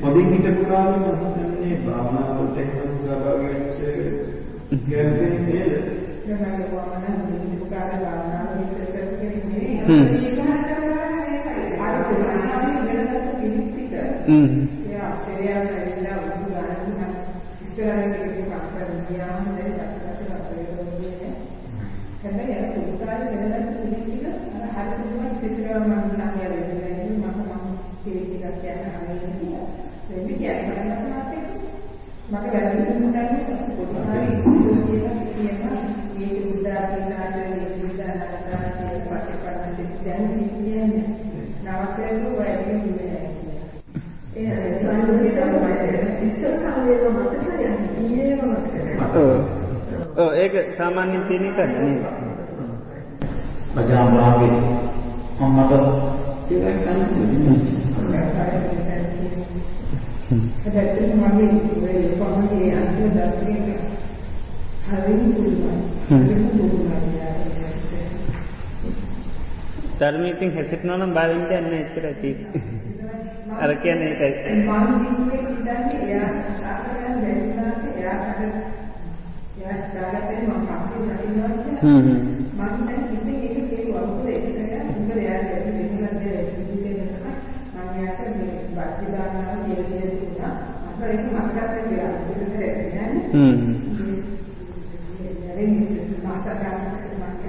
[0.00, 4.23] පොඩි හිටපු කාලේ මම හිතන්නේ භාවනා වලට එක්කම සහභාගී වෙච්ච
[4.88, 5.72] ගැඹුරින් නේද
[6.26, 8.84] දැන් මම වමන හිටපු කාලේ භාවනා වලට
[9.20, 10.04] කරන්නේ හ්ම්
[11.84, 13.94] අර පුරාණාවේ ඉගෙනගත්ත පිළිපිට
[14.26, 14.46] හ්ම්
[14.86, 17.12] ඒ ආස්ට්‍රේලියාවේ ඇවිල්ලා උඩු ගන්න
[17.62, 19.54] ඉස්සරහින් ඉන්න පස්සෙන් ගියාම
[22.24, 27.64] හැබැයි අර පුදුකාරේ වෙනදට පිළිච්චික අර හරි පුදුම විශේෂකව මම නම් යන්නේ මම මම
[28.04, 29.66] පිළිච්චිකක් කියන අනේ කියලා.
[30.08, 31.42] දෙවි කියන්නේ බලන්න මාතේ.
[32.30, 34.13] මට වැරදි දුන්නානේ පුදුකාරේ ඉස්සෝ කියලා කියනවා.
[34.13, 34.13] මේ බුද්ධාගමනාට මේ බුද්ධාගමනාට කියන පටිපන්න දැන් කියන්නේ නවකේතු
[42.38, 43.28] වැඩි නෙමෙයි.
[44.36, 45.30] ඒ සම්මුතිය
[46.26, 47.66] ඉස්සෝ කාලේ මතකයි
[48.00, 48.80] ඉන්නේ මතකයි.
[50.16, 52.02] ඔව් ඒක සාමාන්‍යයෙන් තියෙන එකද නේද?
[53.74, 54.56] පජාමාගේ
[55.40, 55.72] අම්මට
[56.40, 57.00] ටිකක් ගන්න
[60.64, 61.48] හැබැයි මගේ
[61.82, 63.83] මේ පොන්නේ අන්තිම දස්කේ
[64.84, 65.80] හරිම පුළුවන්.
[66.08, 66.84] හරිම පුළුවන්.
[69.98, 72.62] ධර්මයෙන් හැසිරෙනවා නම් බාරින්ද යන්නේ එච්චරයි තියෙන්නේ.
[73.58, 74.54] අර කියන්නේ ඒකයි.
[74.58, 74.68] මම
[75.30, 78.18] හිතන්නේ එයා සාකච්ඡා දෙන්නාට එයා
[79.58, 81.82] එයා දාගත්තේ මම පස්සේ නටිනවා කියලා.
[81.82, 82.18] හ්ම් හ්ම්.
[82.58, 84.44] මම දැන් ඉතින් ඒක කියුවා මොකද ඒක
[84.92, 86.44] උඹ එයා සිංහලෙන් දෙන්නේ
[87.74, 88.48] මම යාට මේ
[91.04, 93.56] ඒක මතකත් කියලා ඉතින් හ්ම්
[95.56, 96.84] ඒක මාසයක් ගන්න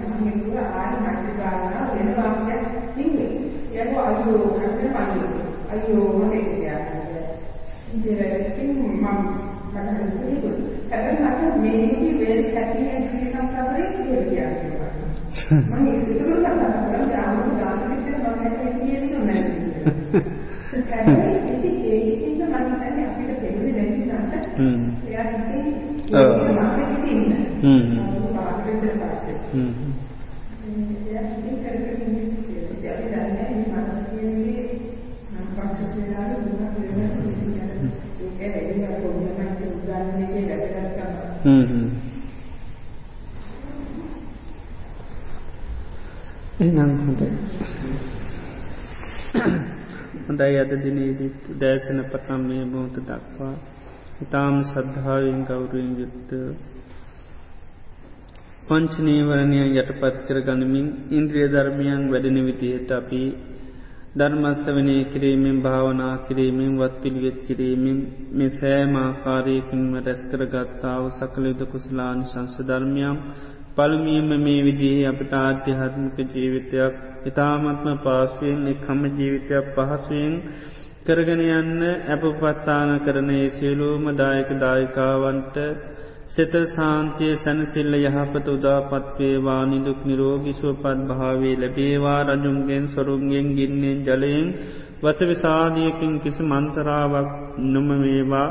[0.10, 2.64] මම හිතුවා ආයෙ මැටි ගන්නවා වෙන වාක්‍යයක්
[2.98, 3.32] ඉන්නේ.
[3.74, 5.32] ඒක අයියෝ කරගෙන අයියෝ
[5.72, 6.34] අයියෝ මට
[8.06, 8.90] ඒක කියන්නේ.
[8.90, 9.18] ඉතින් මම
[9.74, 9.90] මට
[10.28, 10.58] හිතුවා
[10.92, 14.92] හැබැයි මට මේකේ very happy and feel some suffering කියලා කියනවා.
[15.72, 19.66] මම ඉස්සෙල්ලා කතා කරලා ගාමු ගාමු ඉස්සෙල්ලා මම හිතුවේ කියන්නේ නැහැ.
[20.92, 25.68] හැබැයි ඉතින් ඒකින්ද මම හිතන්නේ අපිට දෙන්නේ නැති නැත්නම් හ්ම් එයා හිතේ
[26.20, 27.16] ඔව් මම හිතේ
[27.62, 28.04] හ්ම් හ්ම්
[28.36, 29.72] පාඩේට පස්සේ හ්ම්
[31.08, 34.64] එයා හිතේ කරගෙන ඉන්නේ ඒක අපි දන්නේ මේ මානසිකයේ
[35.56, 37.10] පක්ෂ වේලාවේ දුක වෙනවා
[38.42, 41.12] ඒක එළිය පොඩ්ඩක් උදාහරණ එකේ වැදගත්කම
[41.46, 41.86] හ්ම් හ්ම්
[46.60, 47.30] එහෙනම් හොඳයි
[50.56, 53.56] හොඳයි අද දිනේදීත් දෑසන පටම් මේ බෝත දක්වා
[54.22, 56.30] ඉතාම සද්ධාවෙන් ගෞරුවෙන් යුත්ත
[58.68, 63.24] පංචනීවරණය යටපත් කර ගනිමින් ඉන්ද්‍රිය ධර්මයන් වැඩෙන විදිහට අපි
[64.16, 68.00] ධර්මස්වනය කිරීමෙන් භාවනා කිරීමෙන් වත් පිළිවෙත් කිරීමෙන්
[68.32, 73.18] මේ සෑමාකාරයකින්ම රැස්කර ගත්තාව සකලයුද කුසලානි සංස ධර්මයම්
[73.78, 76.94] පළමියම මේ විදිහේ අපට ආධ්‍යාත්මික ජීවිතයක්
[77.26, 80.34] ඉතාමත්ම පාසුවෙන් එක්හම ජීවිතයක් පහසුවෙන්
[81.06, 85.58] කරගෙන යන්න ඇපපත්තාන කරන ඒ සියලූම දායක දායිකාවන්ට
[86.28, 94.48] සිත සාන්තිය සැනසිල්ල යහපත උදාපත්වේවා නිදුක් නිරෝගිසුවපත් භාවේ ලැබේවා රජුන්ගෙන් සොරුන්ගෙන් ගින්නෙන් ජලයෙන්
[95.02, 97.30] වසවිසාධයකින් කිසි මන්තරාවක්
[97.68, 98.50] නොමවේවා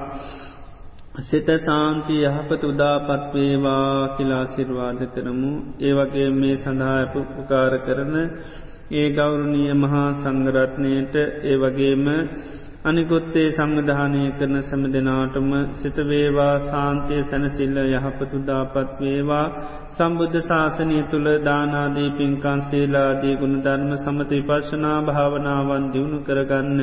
[1.15, 8.15] සිත සාන්ති යහපත උදාපත් වේවා කියලා සිර්වාද කරමු ඒවගේ මේ සඳහා ඇප උපකාර කරන
[8.93, 12.05] ඒ ගෞරුණිය මහා සංගරත්නයට ඒ වගේම
[12.85, 19.47] අනිකුත්තේ සංවිධානය කරන සැම දෙනාටම සිතවේවා සාන්තය සැනසිල්ල යහපතුදාපත් වේවා
[19.93, 26.83] සම්බුද්ධ ශාසනය තුළ දානාදී පින්කන් සේලාදී ගුණ ධර්ම සමති පර්ශනා භාවනාවන් දියුණු කරගන්න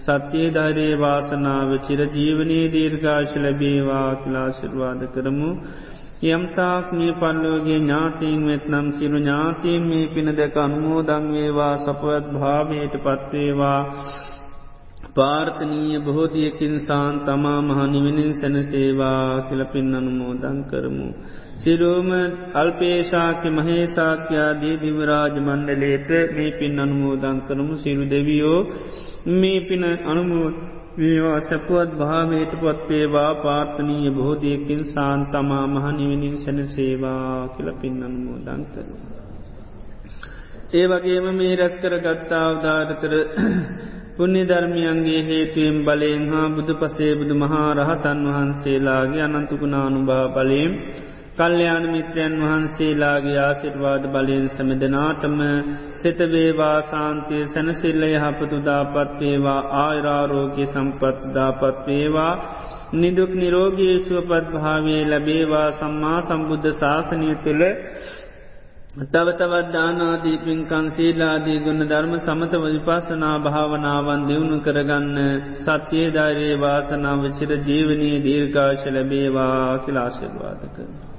[0.00, 5.52] සත්‍යයේ ධෛරයේ වාසනාව චිරජීවනයේ දීර්ඝාශ ලැබේවා කිලාශිර්වාද කරමු.
[6.28, 13.80] යම්තාක් මේ පල්ලෝගේ ඥාතීන් වෙත්නම් සිරු ඥාතීන් මේ පින දැක අනුමෝදංවේවා සපවත් භාවයට පත්වේවා
[15.16, 21.08] පාර්ථනීය බොහෝදියකින් සාන් තමා මහනිවෙනින් සැනසේවා කියලපින් අනුමෝදං කරමු.
[21.56, 22.10] සිරුවම
[22.54, 28.60] අල්පේශාක්‍ය මහේසාක්‍යයාදී දිවරාජ මණ්ඩලේට මේ පින් අනුමෝදං කරමු සිරු දෙවියෝ
[29.32, 30.48] මේ පින අනුමෝ
[30.96, 38.98] මේවා සැපුවත් භාවයට පත්වේවා පාර්ථනීය බොහෝදියකින් සාන් තමා මහනිවෙනින් සැනසේවා කියලපින් අනුමෝදං කරමු.
[40.72, 43.14] ඒ වගේම මේ රැස් කර ගත්තා අවධාරතර
[44.20, 50.72] පුුණ්‍ය ධර්මියන්ගේ හේතුවෙන් බලයෙන් හා බුදු පසේ බුදු මහා රහතන් වහන්සේලාගේ අනන්තුකුණානුභා බලයෙන්
[51.38, 55.38] කල්්‍යයාන මිත්‍රයන් වහන්සේලාගේ ආසිර්වාද බලයෙන් සැමදනාටම
[55.96, 62.34] සිතවේවා සාන්තිය සැනසිල්ල යහපතු දාපත්වේවා ආයරාරෝග්‍ය සම්පත්දාපත්වේවා
[62.94, 67.64] නිදුක් නිරෝගී සුවපත් භාවේ ලැබේවා සම්මා සම්බුද්ධ ශාසනය තුළ
[68.90, 75.20] තව තවත් දානාදී පින්කං සීලාදී ගුණ ධර්ම සමත විපසනා භාවනාවන් දියුණු කරගන්න
[75.58, 81.09] සත්‍යයේ ධෛරයේ වාසනාව චිර ජීවනී දීර්ඝාශ ලැබේවා කිලාශිර්වාද කරන.